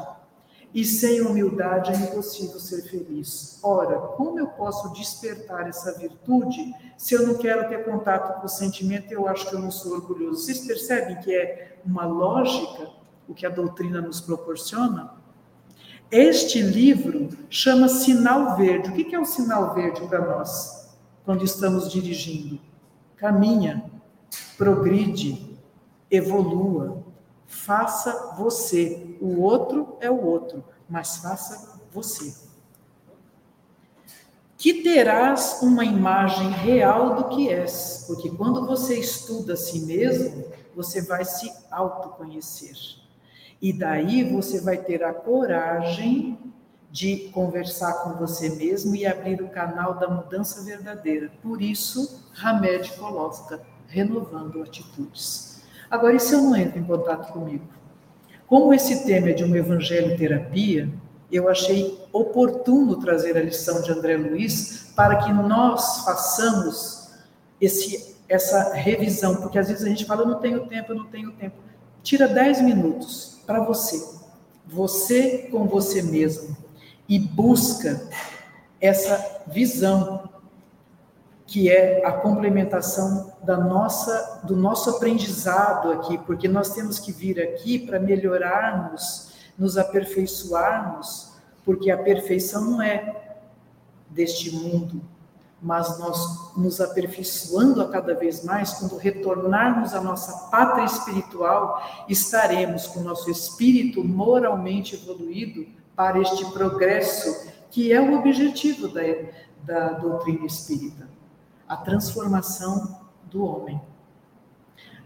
e 0.74 0.86
sem 0.86 1.20
humildade 1.22 1.92
é 1.92 1.96
impossível 1.96 2.58
ser 2.58 2.84
feliz. 2.84 3.60
Ora, 3.62 4.00
como 4.16 4.40
eu 4.40 4.48
posso 4.48 4.94
despertar 4.94 5.68
essa 5.68 5.98
virtude 5.98 6.74
se 6.98 7.14
eu 7.14 7.28
não 7.28 7.36
quero 7.36 7.68
ter 7.68 7.84
contato 7.84 8.40
com 8.40 8.46
o 8.46 8.50
sentimento? 8.50 9.12
Eu 9.12 9.28
acho 9.28 9.50
que 9.50 9.56
eu 9.56 9.60
não 9.60 9.70
sou 9.70 9.96
orgulhoso. 9.96 10.44
Vocês 10.44 10.66
percebem 10.66 11.20
que 11.20 11.36
é 11.36 11.78
uma 11.86 12.06
lógica 12.06 12.90
o 13.32 13.34
que 13.34 13.46
a 13.46 13.50
doutrina 13.50 14.02
nos 14.02 14.20
proporciona, 14.20 15.14
este 16.12 16.62
livro 16.62 17.30
chama 17.50 17.88
Sinal 17.88 18.58
Verde. 18.58 18.90
O 18.90 18.94
que 18.94 19.16
é 19.16 19.20
o 19.20 19.24
sinal 19.24 19.74
verde 19.74 20.06
para 20.08 20.26
nós 20.26 20.94
quando 21.24 21.46
estamos 21.46 21.90
dirigindo? 21.90 22.60
Caminha, 23.16 23.90
progride, 24.58 25.58
evolua, 26.10 27.02
faça 27.48 28.36
você. 28.38 29.18
O 29.22 29.42
outro 29.42 29.96
é 30.02 30.12
o 30.12 30.22
outro, 30.22 30.62
mas 30.90 31.18
faça 31.18 31.80
você. 31.94 32.36
Que 34.58 34.84
terás 34.84 35.60
uma 35.62 35.86
imagem 35.86 36.50
real 36.50 37.16
do 37.16 37.30
que 37.30 37.48
és, 37.48 38.04
porque 38.06 38.30
quando 38.30 38.68
você 38.68 39.00
estuda 39.00 39.54
a 39.54 39.58
si 39.58 39.86
mesmo, 39.86 40.44
você 40.76 41.02
vai 41.02 41.24
se 41.24 41.52
autoconhecer. 41.72 43.01
E 43.62 43.72
daí 43.72 44.24
você 44.24 44.60
vai 44.60 44.78
ter 44.78 45.04
a 45.04 45.14
coragem 45.14 46.38
de 46.92 47.30
conversar 47.32 47.94
com 48.04 48.14
você 48.14 48.50
mesmo 48.50 48.96
e 48.96 49.06
abrir 49.06 49.42
o 49.42 49.50
canal 49.50 49.94
da 49.94 50.10
mudança 50.10 50.64
verdadeira. 50.64 51.32
Por 51.42 51.62
isso, 51.62 52.28
Hamed 52.44 52.92
coloca 52.94 53.62
renovando 53.88 54.62
atitudes. 54.62 55.62
Agora, 55.90 56.16
e 56.16 56.20
se 56.20 56.34
eu 56.34 56.42
não 56.42 56.56
entro 56.56 56.80
em 56.80 56.84
contato 56.84 57.32
comigo? 57.32 57.66
Como 58.48 58.74
esse 58.74 59.06
tema 59.06 59.30
é 59.30 59.34
de 59.34 59.44
uma 59.44 59.58
evangelho 59.58 60.18
terapia, 60.18 60.90
eu 61.32 61.48
achei 61.48 61.98
oportuno 62.12 62.98
trazer 62.98 63.38
a 63.38 63.42
lição 63.42 63.82
de 63.82 63.92
André 63.92 64.18
Luiz 64.18 64.92
para 64.96 65.18
que 65.18 65.32
nós 65.32 66.04
façamos 66.04 67.10
esse, 67.62 68.18
essa 68.28 68.74
revisão, 68.74 69.38
porque 69.38 69.58
às 69.58 69.70
vezes 69.70 69.86
a 69.86 69.88
gente 69.88 70.04
fala, 70.04 70.24
eu 70.24 70.28
não 70.28 70.40
tenho 70.40 70.66
tempo, 70.68 70.92
eu 70.92 70.98
não 70.98 71.06
tenho 71.06 71.32
tempo. 71.32 71.56
Tira 72.04 72.28
10 72.28 72.62
minutos 72.62 73.41
para 73.52 73.60
você, 73.60 74.02
você 74.66 75.50
com 75.52 75.68
você 75.68 76.02
mesmo, 76.02 76.56
e 77.10 77.20
busca 77.20 78.08
essa 78.80 79.44
visão 79.48 80.30
que 81.46 81.70
é 81.70 82.06
a 82.06 82.14
complementação 82.14 83.34
da 83.44 83.58
nossa 83.58 84.40
do 84.46 84.56
nosso 84.56 84.92
aprendizado 84.92 85.92
aqui, 85.92 86.18
porque 86.20 86.48
nós 86.48 86.74
temos 86.74 86.98
que 86.98 87.12
vir 87.12 87.42
aqui 87.42 87.78
para 87.78 88.00
melhorarmos, 88.00 89.34
nos 89.58 89.78
aperfeiçoarmos, 89.78 91.34
porque 91.66 91.92
a 91.92 91.98
perfeição 91.98 92.64
não 92.64 92.82
é 92.82 93.36
deste 94.10 94.50
mundo, 94.56 95.02
mas 95.62 96.00
nós 96.00 96.58
nos 96.58 96.82
aperfeiçoando 96.82 97.82
a 97.82 97.88
cada 97.88 98.16
vez 98.16 98.44
mais, 98.44 98.74
quando 98.74 98.98
retornarmos 98.98 99.94
à 99.94 100.02
nossa 100.02 100.50
pátria 100.50 100.86
espiritual, 100.86 101.80
estaremos 102.10 102.88
com 102.88 103.02
o 103.02 103.04
nosso 103.04 103.30
espírito 103.30 104.04
moralmente 104.04 104.96
evoluído 104.96 105.68
para 105.96 106.20
este 106.20 106.44
progresso, 106.52 107.48
que 107.70 107.94
é 107.94 108.02
o 108.02 108.18
objetivo 108.18 108.88
da, 108.88 109.02
da 109.64 109.90
doutrina 110.00 110.48
espírita, 110.48 111.08
a 111.68 111.78
transformação 111.78 113.00
do 113.30 113.46
homem. 113.46 113.80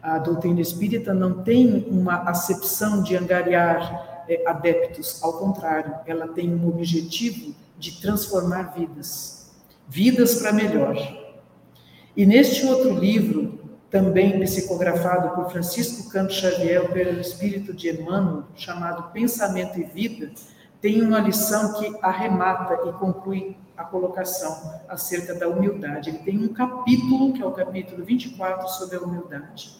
A 0.01 0.19
doutrina 0.19 0.61
espírita 0.61 1.13
não 1.13 1.43
tem 1.43 1.85
uma 1.89 2.29
acepção 2.29 3.03
de 3.03 3.17
angariar 3.17 4.23
é, 4.29 4.47
adeptos, 4.47 5.21
ao 5.21 5.33
contrário, 5.33 5.95
ela 6.05 6.29
tem 6.29 6.53
um 6.53 6.67
objetivo 6.69 7.53
de 7.77 7.99
transformar 7.99 8.73
vidas 8.73 9.44
Vidas 9.87 10.35
para 10.35 10.51
Melhor. 10.51 10.95
E 12.15 12.25
neste 12.25 12.65
outro 12.65 12.93
livro, 12.93 13.59
também 13.89 14.39
psicografado 14.39 15.35
por 15.35 15.51
Francisco 15.51 16.09
Canto 16.09 16.33
Xavier 16.33 16.91
pelo 16.91 17.19
Espírito 17.19 17.73
de 17.73 17.89
Emmanuel, 17.89 18.43
chamado 18.55 19.11
Pensamento 19.11 19.79
e 19.79 19.83
Vida, 19.83 20.31
tem 20.81 21.01
uma 21.01 21.19
lição 21.19 21.73
que 21.73 21.97
arremata 22.01 22.89
e 22.89 22.93
conclui 22.93 23.57
a 23.77 23.83
colocação 23.83 24.73
acerca 24.87 25.33
da 25.33 25.47
humildade. 25.47 26.09
Ele 26.09 26.19
tem 26.19 26.37
um 26.37 26.53
capítulo, 26.53 27.33
que 27.33 27.41
é 27.41 27.45
o 27.45 27.51
capítulo 27.51 28.03
24, 28.03 28.67
sobre 28.69 28.97
a 28.97 29.01
humildade. 29.01 29.75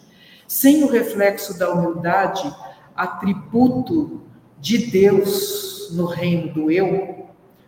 Sem 0.48 0.84
o 0.84 0.88
reflexo 0.88 1.58
da 1.58 1.72
humildade, 1.72 2.54
atributo 2.96 4.22
de 4.60 4.90
Deus 4.90 5.90
no 5.92 6.06
reino 6.06 6.54
do 6.54 6.72
eu, 6.72 7.25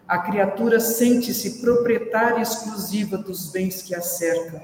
a 0.08 0.20
criatura 0.20 0.80
sente-se 0.80 1.60
proprietária 1.60 2.42
exclusiva 2.42 3.18
dos 3.18 3.52
bens 3.52 3.82
que 3.82 3.94
a 3.94 4.02
cercam, 4.02 4.62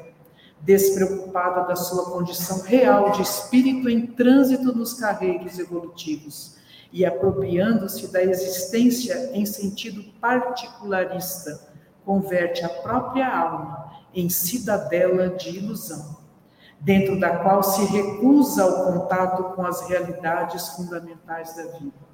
despreocupada 0.62 1.68
da 1.68 1.76
sua 1.76 2.10
condição 2.12 2.62
real 2.62 3.12
de 3.12 3.22
espírito 3.22 3.90
em 3.90 4.08
trânsito 4.08 4.74
nos 4.74 4.94
carreiros 4.94 5.60
evolutivos 5.60 6.56
e 6.94 7.06
apropriando-se 7.06 8.08
da 8.08 8.24
existência 8.24 9.32
em 9.34 9.46
sentido 9.46 10.04
particularista, 10.22 11.60
converte 12.06 12.64
a 12.64 12.70
própria 12.70 13.28
alma 13.28 13.92
em 14.14 14.30
cidadela 14.30 15.30
de 15.30 15.58
ilusão, 15.58 16.18
dentro 16.80 17.20
da 17.20 17.40
qual 17.40 17.64
se 17.64 17.84
recusa 17.86 18.64
ao 18.64 18.94
contato 18.94 19.56
com 19.56 19.66
as 19.66 19.90
realidades 19.90 20.70
fundamentais 20.70 21.56
da 21.56 21.64
vida. 21.64 22.13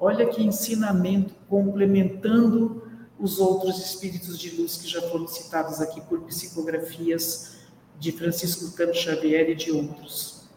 Olha 0.00 0.26
que 0.26 0.42
ensinamento 0.42 1.34
complementando 1.46 2.82
os 3.18 3.38
outros 3.38 3.78
espíritos 3.84 4.38
de 4.38 4.56
luz 4.56 4.78
que 4.78 4.88
já 4.88 5.02
foram 5.02 5.28
citados 5.28 5.78
aqui 5.78 6.00
por 6.00 6.22
psicografias 6.22 7.58
de 7.98 8.10
Francisco 8.10 8.74
Cano 8.74 8.94
Xavier 8.94 9.50
e 9.50 9.54
de 9.54 9.70
outros. 9.70 10.48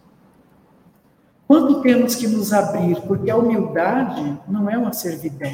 Quando 1.45 1.81
temos 1.81 2.15
que 2.15 2.25
nos 2.25 2.53
abrir, 2.53 3.01
porque 3.01 3.29
a 3.29 3.35
humildade 3.35 4.39
não 4.47 4.69
é 4.69 4.77
uma 4.77 4.93
servidão. 4.93 5.53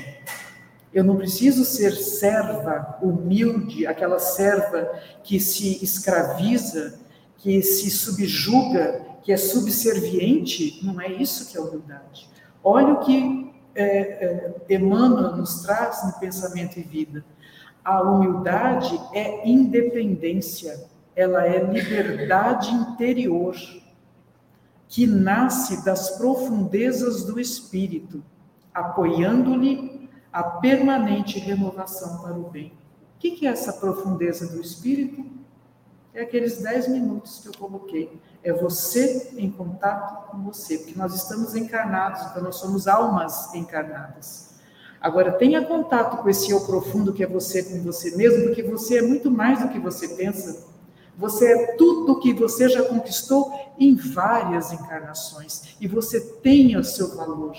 Eu 0.94 1.04
não 1.04 1.18
preciso 1.18 1.66
ser 1.66 1.96
serva 1.96 3.00
humilde, 3.02 3.88
aquela 3.88 4.20
serva 4.20 4.88
que 5.24 5.40
se 5.40 5.84
escraviza, 5.84 7.00
que 7.38 7.62
se 7.64 7.90
subjuga, 7.90 9.04
que 9.24 9.32
é 9.32 9.38
subserviente. 9.38 10.80
Não 10.84 11.02
é 11.02 11.12
isso 11.12 11.50
que 11.50 11.58
é 11.58 11.60
humildade. 11.60 12.30
Olha 12.64 12.94
o 12.94 13.00
que 13.00 13.50
é, 13.82 14.56
é, 14.70 14.76
Emmanuel 14.76 15.36
nos 15.36 15.62
traz 15.62 16.06
no 16.06 16.20
pensamento 16.20 16.78
e 16.78 16.84
vida. 16.84 17.24
A 17.84 18.02
humildade 18.02 19.00
é 19.14 19.48
independência, 19.48 20.88
ela 21.16 21.46
é 21.46 21.64
liberdade 21.64 22.72
interior, 22.72 23.56
que 24.88 25.06
nasce 25.08 25.86
das 25.86 26.18
profundezas 26.18 27.24
do 27.24 27.40
espírito, 27.40 28.24
apoiando-lhe 28.74 30.10
a 30.32 30.44
permanente 30.44 31.40
renovação 31.40 32.20
para 32.20 32.34
o 32.38 32.50
bem. 32.50 32.74
O 33.16 33.20
que 33.20 33.46
é 33.46 33.52
essa 33.52 33.74
profundeza 33.74 34.48
do 34.48 34.62
espírito? 34.62 35.39
É 36.20 36.24
aqueles 36.24 36.58
10 36.62 36.90
minutos 36.90 37.40
que 37.40 37.48
eu 37.48 37.54
coloquei. 37.58 38.20
É 38.44 38.52
você 38.52 39.32
em 39.38 39.50
contato 39.50 40.30
com 40.30 40.44
você, 40.44 40.78
porque 40.80 41.00
nós 41.00 41.16
estamos 41.16 41.56
encarnados, 41.56 42.22
então 42.30 42.44
nós 42.44 42.58
somos 42.58 42.90
almas 42.90 43.56
encarnadas. 43.56 44.60
Agora, 45.00 45.32
tenha 45.32 45.66
contato 45.66 46.22
com 46.22 46.30
esse 46.30 46.52
eu 46.52 46.60
profundo 46.66 47.14
que 47.14 47.24
é 47.24 47.28
você 47.28 47.64
com 47.64 47.82
você 47.84 48.18
mesmo, 48.18 48.44
porque 48.44 48.62
você 48.62 48.98
é 48.98 49.02
muito 49.02 49.32
mais 49.32 49.62
do 49.62 49.70
que 49.70 49.80
você 49.80 50.10
pensa. 50.10 50.68
Você 51.16 51.54
é 51.54 51.76
tudo 51.78 52.20
que 52.20 52.34
você 52.34 52.68
já 52.68 52.84
conquistou 52.84 53.54
em 53.80 53.96
várias 53.96 54.74
encarnações. 54.74 55.78
E 55.80 55.88
você 55.88 56.20
tem 56.20 56.76
o 56.76 56.84
seu 56.84 57.16
valor. 57.16 57.56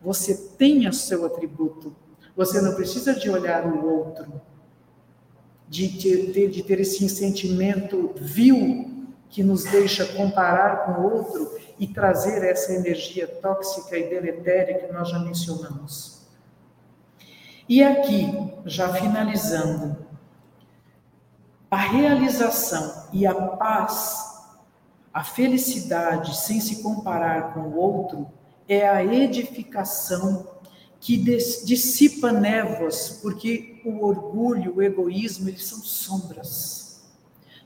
Você 0.00 0.32
tem 0.56 0.86
o 0.86 0.92
seu 0.92 1.26
atributo. 1.26 1.92
Você 2.36 2.60
não 2.60 2.76
precisa 2.76 3.14
de 3.14 3.28
olhar 3.28 3.66
o 3.66 3.84
outro, 3.84 4.40
de 5.74 5.88
ter, 5.88 6.48
de 6.50 6.62
ter 6.62 6.78
esse 6.78 7.08
sentimento 7.08 8.14
vil 8.14 9.08
que 9.28 9.42
nos 9.42 9.64
deixa 9.64 10.06
comparar 10.06 10.86
com 10.86 11.00
o 11.00 11.12
outro 11.12 11.58
e 11.76 11.88
trazer 11.88 12.44
essa 12.44 12.72
energia 12.72 13.26
tóxica 13.26 13.98
e 13.98 14.08
deletéria 14.08 14.78
que 14.78 14.92
nós 14.92 15.08
já 15.08 15.18
mencionamos. 15.18 16.28
E 17.68 17.82
aqui, 17.82 18.52
já 18.64 18.92
finalizando, 18.92 19.96
a 21.68 21.76
realização 21.76 23.08
e 23.12 23.26
a 23.26 23.34
paz, 23.34 24.46
a 25.12 25.24
felicidade 25.24 26.36
sem 26.36 26.60
se 26.60 26.84
comparar 26.84 27.52
com 27.52 27.60
o 27.60 27.76
outro, 27.76 28.30
é 28.68 28.88
a 28.88 29.04
edificação 29.04 30.53
que 31.04 31.18
dissipa 31.18 32.32
névoas, 32.32 33.18
porque 33.20 33.78
o 33.84 34.06
orgulho, 34.06 34.76
o 34.76 34.82
egoísmo, 34.82 35.50
eles 35.50 35.66
são 35.66 35.80
sombras. 35.80 37.02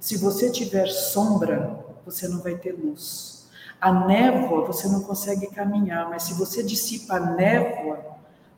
Se 0.01 0.17
você 0.17 0.51
tiver 0.51 0.89
sombra, 0.89 1.87
você 2.05 2.27
não 2.27 2.41
vai 2.41 2.57
ter 2.57 2.73
luz. 2.73 3.47
A 3.81 3.93
névoa, 4.09 4.67
você 4.67 4.89
não 4.89 5.05
consegue 5.05 5.47
caminhar, 5.47 6.11
mas 6.11 6.25
se 6.25 6.35
você 6.35 6.65
dissipa 6.65 7.15
a 7.15 7.21
névoa, 7.37 8.05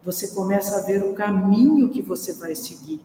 você 0.03 0.29
começa 0.29 0.79
a 0.79 0.87
ver 0.87 1.05
o 1.05 1.13
caminho 1.13 1.91
que 1.91 2.01
você 2.01 2.33
vai 2.33 2.55
seguir. 2.55 3.05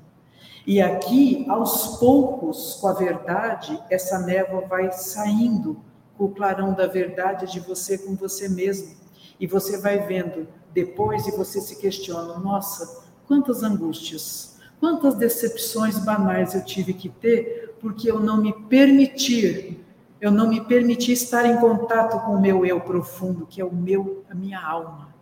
E 0.66 0.82
aqui, 0.82 1.46
aos 1.50 1.98
poucos, 1.98 2.76
com 2.76 2.88
a 2.88 2.94
verdade, 2.94 3.78
essa 3.90 4.20
névoa 4.20 4.62
vai 4.62 4.94
saindo 4.94 5.78
com 6.18 6.24
o 6.24 6.34
clarão 6.34 6.74
da 6.74 6.88
verdade 6.88 7.52
de 7.52 7.60
você 7.60 7.98
com 7.98 8.16
você 8.16 8.48
mesmo. 8.48 8.96
E 9.40 9.48
você 9.48 9.78
vai 9.78 10.00
vendo 10.00 10.48
depois 10.74 11.28
e 11.28 11.32
você 11.32 11.60
se 11.62 11.78
questiona: 11.78 12.40
nossa, 12.40 13.04
quantas 13.28 13.64
angústias, 13.64 14.60
quantas 14.80 15.16
decepções 15.16 15.98
banais 15.98 16.54
eu 16.54 16.64
tive 16.64 16.94
que 16.94 17.10
ter 17.10 17.76
porque 17.80 18.10
eu 18.10 18.20
não 18.20 18.38
me 18.38 18.52
permitir, 18.52 19.86
eu 20.20 20.32
não 20.32 20.48
me 20.48 20.62
permiti 20.62 21.12
estar 21.12 21.46
em 21.46 21.58
contato 21.60 22.20
com 22.26 22.36
o 22.36 22.42
meu 22.42 22.66
eu 22.66 22.82
profundo, 22.82 23.46
que 23.46 23.62
é 23.62 23.66
o 23.66 23.74
meu, 23.74 24.24
a 24.30 24.34
minha 24.34 24.60
alma, 24.60 25.14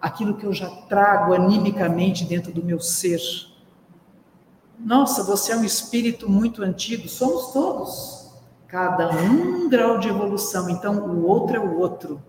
aquilo 0.00 0.36
que 0.36 0.46
eu 0.46 0.52
já 0.52 0.70
trago 0.88 1.34
animicamente 1.34 2.24
dentro 2.24 2.50
do 2.52 2.64
meu 2.64 2.80
ser. 2.80 3.20
Nossa, 4.78 5.22
você 5.22 5.52
é 5.52 5.56
um 5.56 5.64
espírito 5.64 6.30
muito 6.30 6.62
antigo, 6.62 7.08
somos 7.08 7.52
todos. 7.52 8.32
Cada 8.68 9.10
um, 9.10 9.64
um 9.64 9.68
grau 9.68 9.98
de 9.98 10.08
evolução, 10.08 10.70
então 10.70 10.98
o 10.98 11.26
outro 11.26 11.56
é 11.56 11.60
o 11.60 11.78
outro. 11.78 12.22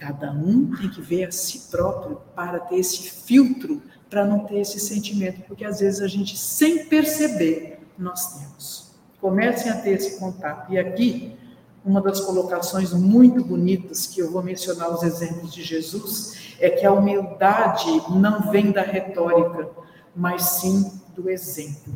Cada 0.00 0.32
um 0.32 0.74
tem 0.74 0.88
que 0.88 1.02
ver 1.02 1.26
a 1.26 1.30
si 1.30 1.68
próprio 1.70 2.22
para 2.34 2.58
ter 2.58 2.76
esse 2.76 3.10
filtro, 3.10 3.82
para 4.08 4.24
não 4.24 4.46
ter 4.46 4.60
esse 4.60 4.80
sentimento, 4.80 5.42
porque 5.42 5.62
às 5.62 5.80
vezes 5.80 6.00
a 6.00 6.08
gente, 6.08 6.38
sem 6.38 6.86
perceber, 6.86 7.80
nós 7.98 8.38
temos. 8.38 8.92
Comecem 9.20 9.70
a 9.70 9.76
ter 9.76 9.90
esse 9.90 10.18
contato. 10.18 10.72
E 10.72 10.78
aqui, 10.78 11.36
uma 11.84 12.00
das 12.00 12.18
colocações 12.18 12.94
muito 12.94 13.44
bonitas, 13.44 14.06
que 14.06 14.22
eu 14.22 14.30
vou 14.30 14.42
mencionar 14.42 14.90
os 14.90 15.02
exemplos 15.02 15.52
de 15.52 15.62
Jesus, 15.62 16.54
é 16.58 16.70
que 16.70 16.86
a 16.86 16.92
humildade 16.92 17.84
não 18.08 18.50
vem 18.50 18.72
da 18.72 18.82
retórica, 18.82 19.68
mas 20.16 20.44
sim 20.44 20.98
do 21.14 21.28
exemplo. 21.28 21.92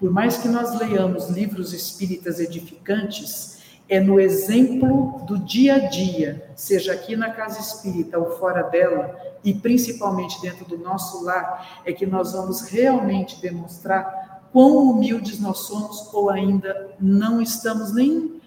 Por 0.00 0.10
mais 0.10 0.38
que 0.38 0.48
nós 0.48 0.74
leiamos 0.78 1.28
livros 1.28 1.74
espíritas 1.74 2.40
edificantes, 2.40 3.57
é 3.88 3.98
no 3.98 4.20
exemplo 4.20 5.22
do 5.24 5.38
dia 5.38 5.76
a 5.76 5.78
dia, 5.78 6.50
seja 6.54 6.92
aqui 6.92 7.16
na 7.16 7.30
casa 7.30 7.58
espírita 7.58 8.18
ou 8.18 8.36
fora 8.38 8.62
dela, 8.62 9.16
e 9.42 9.54
principalmente 9.54 10.40
dentro 10.42 10.64
do 10.66 10.76
nosso 10.76 11.24
lar, 11.24 11.82
é 11.84 11.92
que 11.92 12.04
nós 12.04 12.32
vamos 12.32 12.62
realmente 12.62 13.40
demonstrar 13.40 14.48
quão 14.52 14.90
humildes 14.90 15.40
nós 15.40 15.60
somos 15.60 16.12
ou 16.12 16.28
ainda 16.28 16.94
não 17.00 17.40
estamos 17.40 17.94
nem 17.94 18.40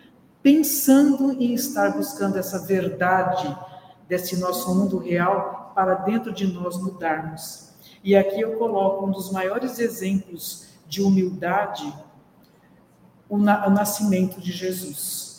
pensando 0.43 1.31
em 1.33 1.53
estar 1.53 1.95
buscando 1.95 2.37
essa 2.37 2.59
verdade 2.59 3.55
desse 4.07 4.37
nosso 4.37 4.73
mundo 4.75 4.97
real 4.97 5.71
para 5.73 5.95
dentro 5.95 6.31
de 6.31 6.47
nós 6.47 6.77
mudarmos. 6.77 7.71
E 8.03 8.15
aqui 8.15 8.41
eu 8.41 8.57
coloco 8.57 9.05
um 9.05 9.11
dos 9.11 9.31
maiores 9.31 9.79
exemplos 9.79 10.67
de 10.87 11.01
humildade, 11.01 11.93
o, 13.29 13.37
na, 13.37 13.67
o 13.67 13.69
nascimento 13.69 14.41
de 14.41 14.51
Jesus. 14.51 15.30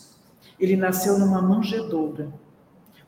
Ele 0.63 0.77
nasceu 0.77 1.19
numa 1.19 1.43
manjedoura. 1.43 2.33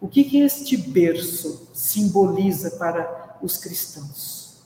O 0.00 0.09
que, 0.09 0.24
que 0.24 0.40
este 0.40 0.76
berço 0.76 1.68
simboliza 1.72 2.72
para 2.72 3.38
os 3.40 3.57
cristãos? 3.57 4.61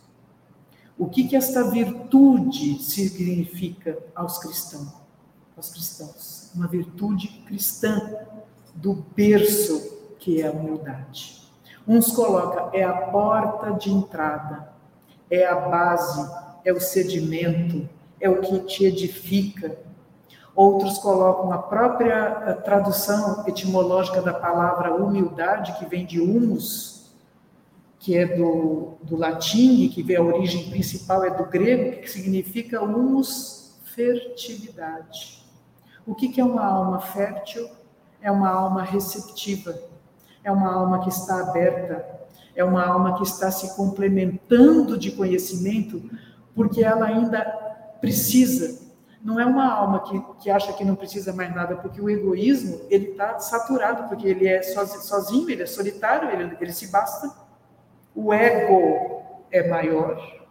O 0.97 1.07
que, 1.07 1.29
que 1.29 1.37
esta 1.37 1.65
virtude 1.65 2.83
significa 2.83 3.99
aos 4.15 4.39
cristãos? 4.39 4.89
Aos 5.55 5.71
cristãos, 5.71 6.51
uma 6.55 6.67
virtude 6.67 7.29
cristã 7.47 8.11
do 8.75 8.95
berço 9.15 9.99
que 10.19 10.41
é 10.41 10.49
a 10.49 10.51
humildade. 10.51 11.43
Uns 11.87 12.11
colocam 12.11 12.71
é 12.73 12.85
a 12.85 12.95
porta 12.95 13.73
de 13.73 13.91
entrada, 13.91 14.73
é 15.31 15.45
a 15.45 15.57
base, 15.57 16.27
é 16.65 16.73
o 16.73 16.81
sedimento, 16.81 17.87
é 18.19 18.31
o 18.31 18.41
que 18.41 18.61
te 18.61 18.87
edifica, 18.87 19.77
Outros 20.59 20.99
colocam 20.99 21.53
a 21.53 21.59
própria 21.59 22.53
tradução 22.65 23.45
etimológica 23.47 24.21
da 24.21 24.35
palavra 24.35 24.93
humildade, 24.93 25.79
que 25.79 25.87
vem 25.87 26.05
de 26.05 26.21
humus, 26.21 27.13
que 28.01 28.19
é 28.19 28.27
do, 28.27 28.95
do 29.01 29.17
latim, 29.17 29.89
que 29.89 30.03
vê 30.03 30.17
a 30.17 30.21
origem 30.21 30.69
principal 30.69 31.25
é 31.25 31.31
do 31.31 31.45
grego, 31.45 32.01
que 32.01 32.11
significa 32.11 32.83
humus, 32.83 33.79
fertilidade. 33.95 35.47
O 36.05 36.13
que, 36.13 36.29
que 36.29 36.41
é 36.41 36.45
uma 36.45 36.67
alma 36.67 37.03
fértil? 37.03 37.71
É 38.21 38.29
uma 38.29 38.49
alma 38.49 38.83
receptiva, 38.83 39.81
é 40.43 40.51
uma 40.51 40.75
alma 40.75 41.05
que 41.05 41.09
está 41.09 41.41
aberta, 41.41 42.05
é 42.57 42.65
uma 42.65 42.85
alma 42.85 43.17
que 43.17 43.23
está 43.23 43.49
se 43.53 43.77
complementando 43.77 44.99
de 44.99 45.13
conhecimento, 45.13 46.03
porque 46.53 46.83
ela 46.83 47.07
ainda 47.07 47.45
precisa 48.01 48.88
não 49.23 49.39
é 49.41 49.45
uma 49.45 49.73
alma 49.73 50.01
que, 50.01 50.21
que 50.41 50.51
acha 50.51 50.73
que 50.73 50.85
não 50.85 50.95
precisa 50.95 51.33
mais 51.33 51.55
nada, 51.55 51.77
porque 51.77 52.01
o 52.01 52.09
egoísmo, 52.09 52.81
ele 52.89 53.11
está 53.11 53.39
saturado, 53.41 54.09
porque 54.09 54.29
ele 54.29 54.47
é 54.47 54.63
sozinho, 54.63 55.51
ele 55.51 55.63
é 55.63 55.67
solitário, 55.67 56.31
ele, 56.31 56.57
ele 56.61 56.73
se 56.73 56.87
basta. 56.89 57.31
O 58.15 58.33
ego 58.33 59.23
é 59.51 59.69
maior. 59.69 60.47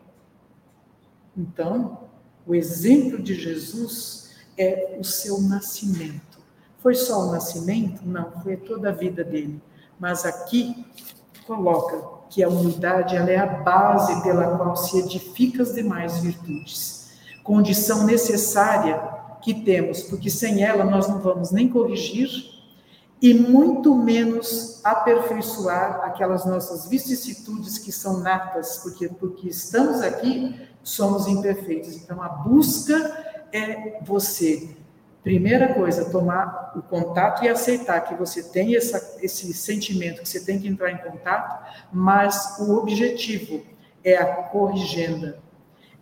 Então, 1.35 2.09
o 2.45 2.53
exemplo 2.53 3.21
de 3.21 3.35
Jesus 3.35 4.35
é 4.57 4.97
o 4.99 5.03
seu 5.03 5.39
nascimento. 5.41 6.37
Foi 6.79 6.95
só 6.95 7.27
o 7.27 7.31
nascimento? 7.31 8.01
Não, 8.05 8.31
foi 8.41 8.57
toda 8.57 8.89
a 8.89 8.93
vida 8.93 9.23
dele. 9.23 9.61
Mas 9.99 10.25
aqui 10.25 10.85
coloca 11.45 12.17
que 12.29 12.43
a 12.43 12.49
humildade 12.49 13.15
ela 13.15 13.31
é 13.31 13.37
a 13.37 13.45
base 13.45 14.21
pela 14.21 14.57
qual 14.57 14.75
se 14.75 14.99
edifica 14.99 15.63
as 15.63 15.73
demais 15.73 16.19
virtudes 16.19 16.96
condição 17.47 18.05
necessária 18.05 19.01
que 19.41 19.63
temos, 19.63 20.03
porque 20.03 20.29
sem 20.29 20.61
ela 20.61 20.83
nós 20.83 21.07
não 21.07 21.19
vamos 21.19 21.51
nem 21.51 21.69
corrigir 21.69 22.29
e 23.21 23.33
muito 23.33 23.95
menos 23.95 24.81
aperfeiçoar 24.83 26.01
aquelas 26.03 26.45
nossas 26.45 26.87
vicissitudes 26.87 27.77
que 27.77 27.91
são 27.91 28.19
natas, 28.19 28.79
porque 28.83 29.07
porque 29.07 29.47
estamos 29.47 30.01
aqui 30.01 30.67
somos 30.83 31.25
imperfeitos. 31.27 31.95
Então 31.95 32.21
a 32.21 32.27
busca 32.27 32.95
é 33.51 33.99
você 34.03 34.75
Primeira 35.27 35.73
coisa, 35.73 36.09
tomar 36.09 36.71
o 36.73 36.81
contato 36.81 37.43
e 37.43 37.49
aceitar 37.49 37.99
que 37.99 38.15
você 38.15 38.41
tem 38.41 38.77
essa, 38.77 39.17
esse 39.21 39.53
sentimento, 39.53 40.21
que 40.21 40.29
você 40.29 40.39
tem 40.39 40.57
que 40.57 40.69
entrar 40.69 40.89
em 40.89 40.97
contato, 40.99 41.65
mas 41.91 42.57
o 42.59 42.77
objetivo 42.77 43.61
é 44.05 44.15
a 44.15 44.25
corrigenda, 44.43 45.37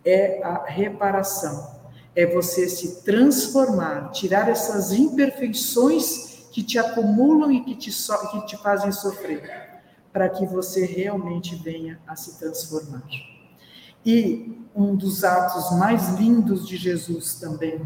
é 0.06 0.42
a 0.44 0.64
reparação. 0.66 1.76
É 2.16 2.26
você 2.26 2.70
se 2.70 3.02
transformar, 3.04 4.12
tirar 4.12 4.48
essas 4.48 4.94
imperfeições 4.94 6.48
que 6.52 6.64
te 6.64 6.80
acumulam 6.80 7.52
e 7.52 7.62
que 7.64 7.76
te, 7.76 7.92
so, 7.92 8.16
que 8.32 8.46
te 8.46 8.56
fazem 8.58 8.92
sofrer, 8.92 9.82
para 10.14 10.30
que 10.30 10.46
você 10.46 10.86
realmente 10.86 11.56
venha 11.56 12.00
a 12.08 12.16
se 12.16 12.40
transformar. 12.40 13.04
E 14.06 14.66
um 14.74 14.96
dos 14.96 15.24
atos 15.24 15.78
mais 15.78 16.18
lindos 16.18 16.66
de 16.66 16.78
Jesus 16.78 17.36
também 17.36 17.82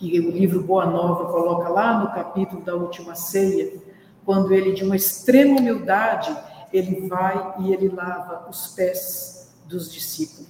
que 0.00 0.18
o 0.18 0.30
livro 0.30 0.62
Boa 0.62 0.86
Nova 0.86 1.30
coloca 1.30 1.68
lá 1.68 2.00
no 2.00 2.10
capítulo 2.10 2.62
da 2.62 2.74
última 2.74 3.14
ceia, 3.14 3.78
quando 4.24 4.54
ele, 4.54 4.72
de 4.72 4.82
uma 4.82 4.96
extrema 4.96 5.60
humildade, 5.60 6.34
ele 6.72 7.06
vai 7.06 7.56
e 7.60 7.72
ele 7.72 7.88
lava 7.88 8.48
os 8.48 8.68
pés 8.68 9.52
dos 9.66 9.92
discípulos. 9.92 10.49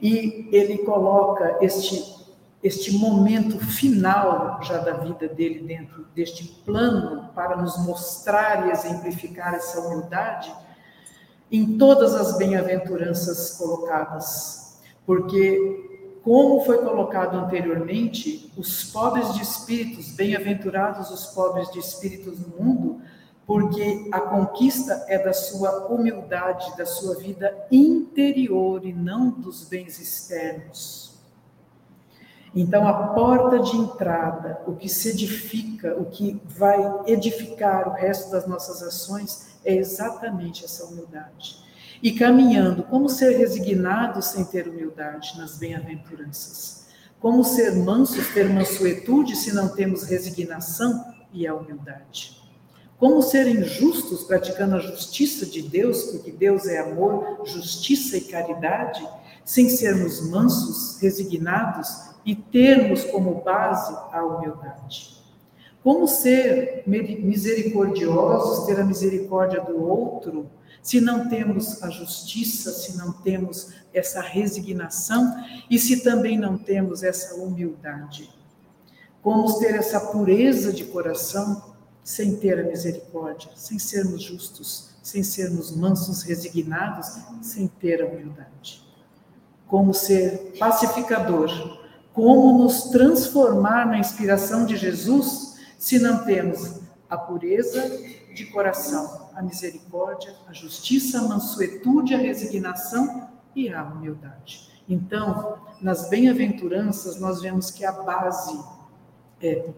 E 0.00 0.48
ele 0.52 0.78
coloca 0.78 1.58
este 1.60 2.18
este 2.62 2.92
momento 2.92 3.58
final 3.60 4.58
já 4.62 4.78
da 4.78 4.94
vida 4.94 5.28
dele 5.28 5.60
dentro 5.60 6.04
deste 6.14 6.44
plano 6.64 7.28
para 7.34 7.56
nos 7.56 7.78
mostrar 7.84 8.66
e 8.66 8.72
exemplificar 8.72 9.54
essa 9.54 9.80
humildade 9.80 10.52
em 11.50 11.78
todas 11.78 12.14
as 12.14 12.36
bem-aventuranças 12.36 13.56
colocadas, 13.56 14.80
porque 15.06 16.18
como 16.22 16.60
foi 16.64 16.78
colocado 16.78 17.38
anteriormente, 17.38 18.52
os 18.56 18.84
pobres 18.84 19.32
de 19.34 19.42
espíritos, 19.42 20.10
bem-aventurados 20.10 21.10
os 21.10 21.26
pobres 21.26 21.70
de 21.70 21.78
espíritos 21.78 22.38
no 22.40 22.48
mundo, 22.62 23.00
porque 23.48 24.10
a 24.12 24.20
conquista 24.20 25.06
é 25.08 25.16
da 25.16 25.32
sua 25.32 25.86
humildade, 25.86 26.76
da 26.76 26.84
sua 26.84 27.14
vida 27.14 27.66
interior 27.70 28.84
e 28.84 28.92
não 28.92 29.30
dos 29.30 29.64
bens 29.64 29.98
externos. 29.98 31.18
Então, 32.54 32.86
a 32.86 33.14
porta 33.14 33.58
de 33.58 33.74
entrada, 33.74 34.60
o 34.66 34.76
que 34.76 34.86
se 34.86 35.08
edifica, 35.08 35.96
o 35.98 36.04
que 36.04 36.38
vai 36.44 36.78
edificar 37.06 37.88
o 37.88 37.92
resto 37.92 38.30
das 38.30 38.46
nossas 38.46 38.82
ações, 38.82 39.58
é 39.64 39.74
exatamente 39.74 40.66
essa 40.66 40.84
humildade. 40.84 41.64
E 42.02 42.12
caminhando, 42.12 42.82
como 42.82 43.08
ser 43.08 43.38
resignado 43.38 44.20
sem 44.20 44.44
ter 44.44 44.68
humildade 44.68 45.38
nas 45.38 45.56
bem-aventuranças? 45.56 46.86
Como 47.18 47.42
ser 47.42 47.74
mansos, 47.76 48.28
ter 48.28 48.50
mansuetude 48.50 49.34
se 49.34 49.54
não 49.54 49.70
temos 49.70 50.02
resignação 50.02 51.02
e 51.32 51.46
a 51.46 51.54
humildade? 51.54 52.37
Como 52.98 53.22
ser 53.22 53.46
injustos 53.46 54.24
praticando 54.24 54.74
a 54.74 54.80
justiça 54.80 55.46
de 55.46 55.62
Deus, 55.62 56.02
porque 56.04 56.32
Deus 56.32 56.66
é 56.66 56.78
amor, 56.78 57.42
justiça 57.44 58.16
e 58.16 58.22
caridade, 58.22 59.08
sem 59.44 59.68
sermos 59.68 60.28
mansos, 60.28 61.00
resignados 61.00 61.88
e 62.26 62.34
termos 62.34 63.04
como 63.04 63.42
base 63.42 63.96
a 64.12 64.24
humildade. 64.24 65.16
Como 65.82 66.08
ser 66.08 66.82
misericordiosos, 66.86 68.66
ter 68.66 68.80
a 68.80 68.84
misericórdia 68.84 69.60
do 69.60 69.80
outro, 69.80 70.50
se 70.82 71.00
não 71.00 71.28
temos 71.28 71.80
a 71.82 71.90
justiça, 71.90 72.72
se 72.72 72.96
não 72.96 73.12
temos 73.12 73.74
essa 73.94 74.20
resignação 74.20 75.36
e 75.70 75.78
se 75.78 76.02
também 76.02 76.36
não 76.36 76.58
temos 76.58 77.04
essa 77.04 77.36
humildade? 77.36 78.28
Como 79.22 79.56
ter 79.58 79.76
essa 79.76 80.00
pureza 80.00 80.72
de 80.72 80.84
coração 80.84 81.67
sem 82.08 82.36
ter 82.36 82.58
a 82.58 82.62
misericórdia, 82.62 83.50
sem 83.54 83.78
sermos 83.78 84.22
justos, 84.22 84.88
sem 85.02 85.22
sermos 85.22 85.76
mansos, 85.76 86.22
resignados, 86.22 87.06
sem 87.42 87.68
ter 87.68 88.00
a 88.00 88.06
humildade? 88.06 88.82
Como 89.66 89.92
ser 89.92 90.54
pacificador, 90.58 91.50
como 92.14 92.56
nos 92.56 92.84
transformar 92.84 93.86
na 93.86 93.98
inspiração 93.98 94.64
de 94.64 94.74
Jesus 94.78 95.58
se 95.78 95.98
não 95.98 96.24
temos 96.24 96.80
a 97.10 97.18
pureza 97.18 97.86
de 98.34 98.46
coração, 98.46 99.28
a 99.34 99.42
misericórdia, 99.42 100.34
a 100.48 100.52
justiça, 100.54 101.18
a 101.18 101.28
mansuetude, 101.28 102.14
a 102.14 102.18
resignação 102.18 103.28
e 103.54 103.68
a 103.68 103.84
humildade. 103.84 104.66
Então, 104.88 105.58
nas 105.82 106.08
bem-aventuranças, 106.08 107.20
nós 107.20 107.42
vemos 107.42 107.70
que 107.70 107.84
a 107.84 107.92
base 107.92 108.58
é. 109.42 109.68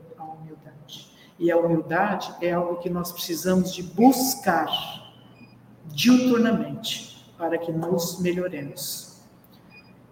E 1.41 1.51
a 1.51 1.57
humildade 1.57 2.33
é 2.41 2.53
algo 2.53 2.77
que 2.77 2.89
nós 2.89 3.11
precisamos 3.11 3.75
de 3.75 3.83
buscar 3.83 4.69
diuturnamente 5.87 7.27
para 7.37 7.59
que 7.59 7.73
nos 7.73 8.21
melhoremos 8.21 9.11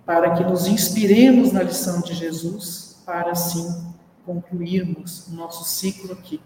para 0.08 0.30
que 0.30 0.42
nos 0.42 0.66
inspiremos 0.66 1.52
na 1.52 1.62
lição 1.62 2.00
de 2.00 2.14
Jesus, 2.14 3.02
para 3.04 3.32
assim 3.32 3.92
concluirmos 4.24 5.28
o 5.28 5.34
nosso 5.34 5.64
ciclo 5.64 6.14
aqui. 6.14 6.40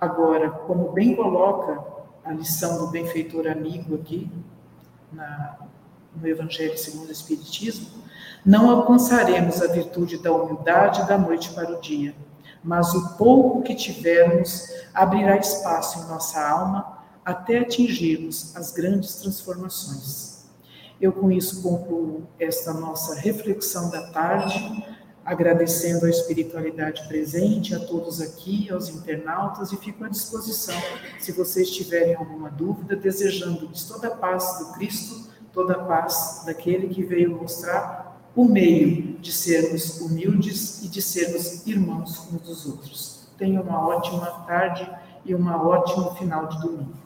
Agora, 0.00 0.48
como 0.48 0.90
bem 0.92 1.14
coloca 1.14 1.84
a 2.24 2.32
lição 2.32 2.78
do 2.78 2.90
benfeitor 2.90 3.46
amigo 3.46 3.94
aqui, 3.94 4.32
na, 5.12 5.58
no 6.16 6.26
Evangelho 6.26 6.78
segundo 6.78 7.10
o 7.10 7.12
Espiritismo, 7.12 7.88
não 8.42 8.70
alcançaremos 8.70 9.60
a 9.60 9.66
virtude 9.66 10.16
da 10.16 10.32
humildade 10.32 11.06
da 11.06 11.18
noite 11.18 11.50
para 11.50 11.70
o 11.70 11.82
dia, 11.82 12.14
mas 12.62 12.94
o 12.94 13.16
pouco 13.16 13.62
que 13.62 13.74
tivermos 13.74 14.68
abrirá 14.92 15.36
espaço 15.36 16.00
em 16.00 16.08
nossa 16.08 16.40
alma 16.40 16.98
até 17.24 17.58
atingirmos 17.58 18.56
as 18.56 18.72
grandes 18.72 19.16
transformações. 19.16 20.46
Eu 21.00 21.12
com 21.12 21.30
isso 21.30 21.62
concluo 21.62 22.26
esta 22.40 22.72
nossa 22.72 23.14
reflexão 23.14 23.90
da 23.90 24.10
tarde, 24.10 24.84
agradecendo 25.24 26.06
a 26.06 26.10
espiritualidade 26.10 27.06
presente, 27.06 27.74
a 27.74 27.80
todos 27.80 28.20
aqui, 28.20 28.70
aos 28.70 28.88
internautas, 28.88 29.70
e 29.72 29.76
fico 29.76 30.04
à 30.04 30.08
disposição, 30.08 30.74
se 31.20 31.30
vocês 31.32 31.70
tiverem 31.70 32.14
alguma 32.14 32.50
dúvida, 32.50 32.96
desejando-lhes 32.96 33.84
toda 33.84 34.08
a 34.08 34.16
paz 34.16 34.58
do 34.58 34.72
Cristo, 34.72 35.28
toda 35.52 35.74
a 35.74 35.84
paz 35.84 36.44
daquele 36.46 36.88
que 36.88 37.02
veio 37.02 37.36
mostrar 37.36 38.07
o 38.34 38.44
meio 38.44 39.18
de 39.18 39.32
sermos 39.32 40.00
humildes 40.00 40.82
e 40.84 40.88
de 40.88 41.02
sermos 41.02 41.66
irmãos 41.66 42.28
uns 42.32 42.40
dos 42.40 42.66
outros. 42.66 43.28
Tenham 43.36 43.62
uma 43.62 43.86
ótima 43.86 44.26
tarde 44.46 44.88
e 45.24 45.34
um 45.34 45.48
ótimo 45.48 46.14
final 46.14 46.46
de 46.46 46.60
domingo. 46.60 46.96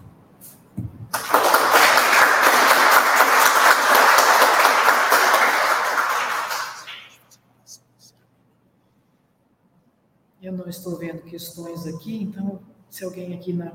Eu 10.42 10.52
não 10.52 10.68
estou 10.68 10.96
vendo 10.98 11.22
questões 11.22 11.86
aqui, 11.86 12.20
então, 12.20 12.60
se 12.90 13.04
alguém 13.04 13.32
aqui 13.34 13.52
na 13.52 13.72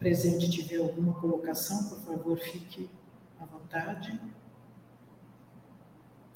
presente 0.00 0.50
tiver 0.50 0.78
alguma 0.78 1.14
colocação, 1.14 1.84
por 1.84 1.98
favor, 2.00 2.38
fique 2.38 2.90
à 3.40 3.44
vontade. 3.44 4.20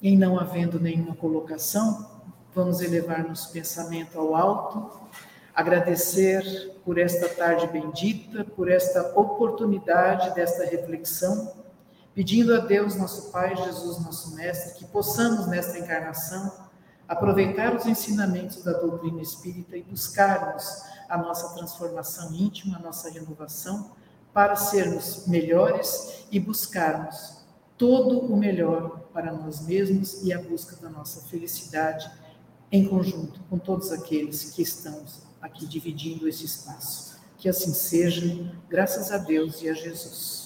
Em 0.01 0.17
não 0.17 0.39
havendo 0.39 0.79
nenhuma 0.79 1.13
colocação, 1.13 2.09
vamos 2.55 2.79
elevar 2.79 3.27
nosso 3.27 3.51
pensamento 3.51 4.17
ao 4.17 4.33
alto, 4.33 4.89
agradecer 5.53 6.73
por 6.85 6.97
esta 6.97 7.27
tarde 7.27 7.67
bendita, 7.67 8.45
por 8.45 8.71
esta 8.71 9.11
oportunidade 9.19 10.33
desta 10.33 10.63
reflexão, 10.63 11.53
pedindo 12.15 12.55
a 12.55 12.59
Deus, 12.59 12.95
nosso 12.95 13.29
Pai, 13.29 13.53
Jesus, 13.57 13.99
nosso 13.99 14.33
Mestre, 14.35 14.79
que 14.79 14.85
possamos 14.85 15.47
nesta 15.47 15.77
encarnação 15.77 16.69
aproveitar 17.05 17.75
os 17.75 17.85
ensinamentos 17.85 18.63
da 18.63 18.71
doutrina 18.71 19.21
espírita 19.21 19.75
e 19.75 19.83
buscarmos 19.83 20.83
a 21.09 21.17
nossa 21.17 21.53
transformação 21.55 22.33
íntima, 22.33 22.77
a 22.77 22.81
nossa 22.81 23.09
renovação, 23.09 23.91
para 24.31 24.55
sermos 24.55 25.27
melhores 25.27 26.23
e 26.31 26.39
buscarmos 26.39 27.38
todo 27.79 28.19
o 28.19 28.35
melhor 28.35 29.09
para 29.13 29.31
nós 29.31 29.65
mesmos 29.65 30.21
e 30.21 30.33
a 30.33 30.39
busca 30.39 30.75
da 30.75 30.89
nossa 30.89 31.21
felicidade 31.29 32.11
em 32.69 32.85
conjunto 32.85 33.39
com 33.49 33.57
todos 33.57 33.91
aqueles 33.93 34.51
que 34.51 34.61
estamos 34.61 35.21
aqui 35.41 35.65
dividindo 35.65 36.27
esse 36.27 36.45
espaço. 36.45 37.17
Que 37.37 37.47
assim 37.47 37.73
seja, 37.73 38.53
graças 38.67 39.13
a 39.13 39.17
Deus 39.17 39.61
e 39.61 39.69
a 39.69 39.73
Jesus. 39.73 40.38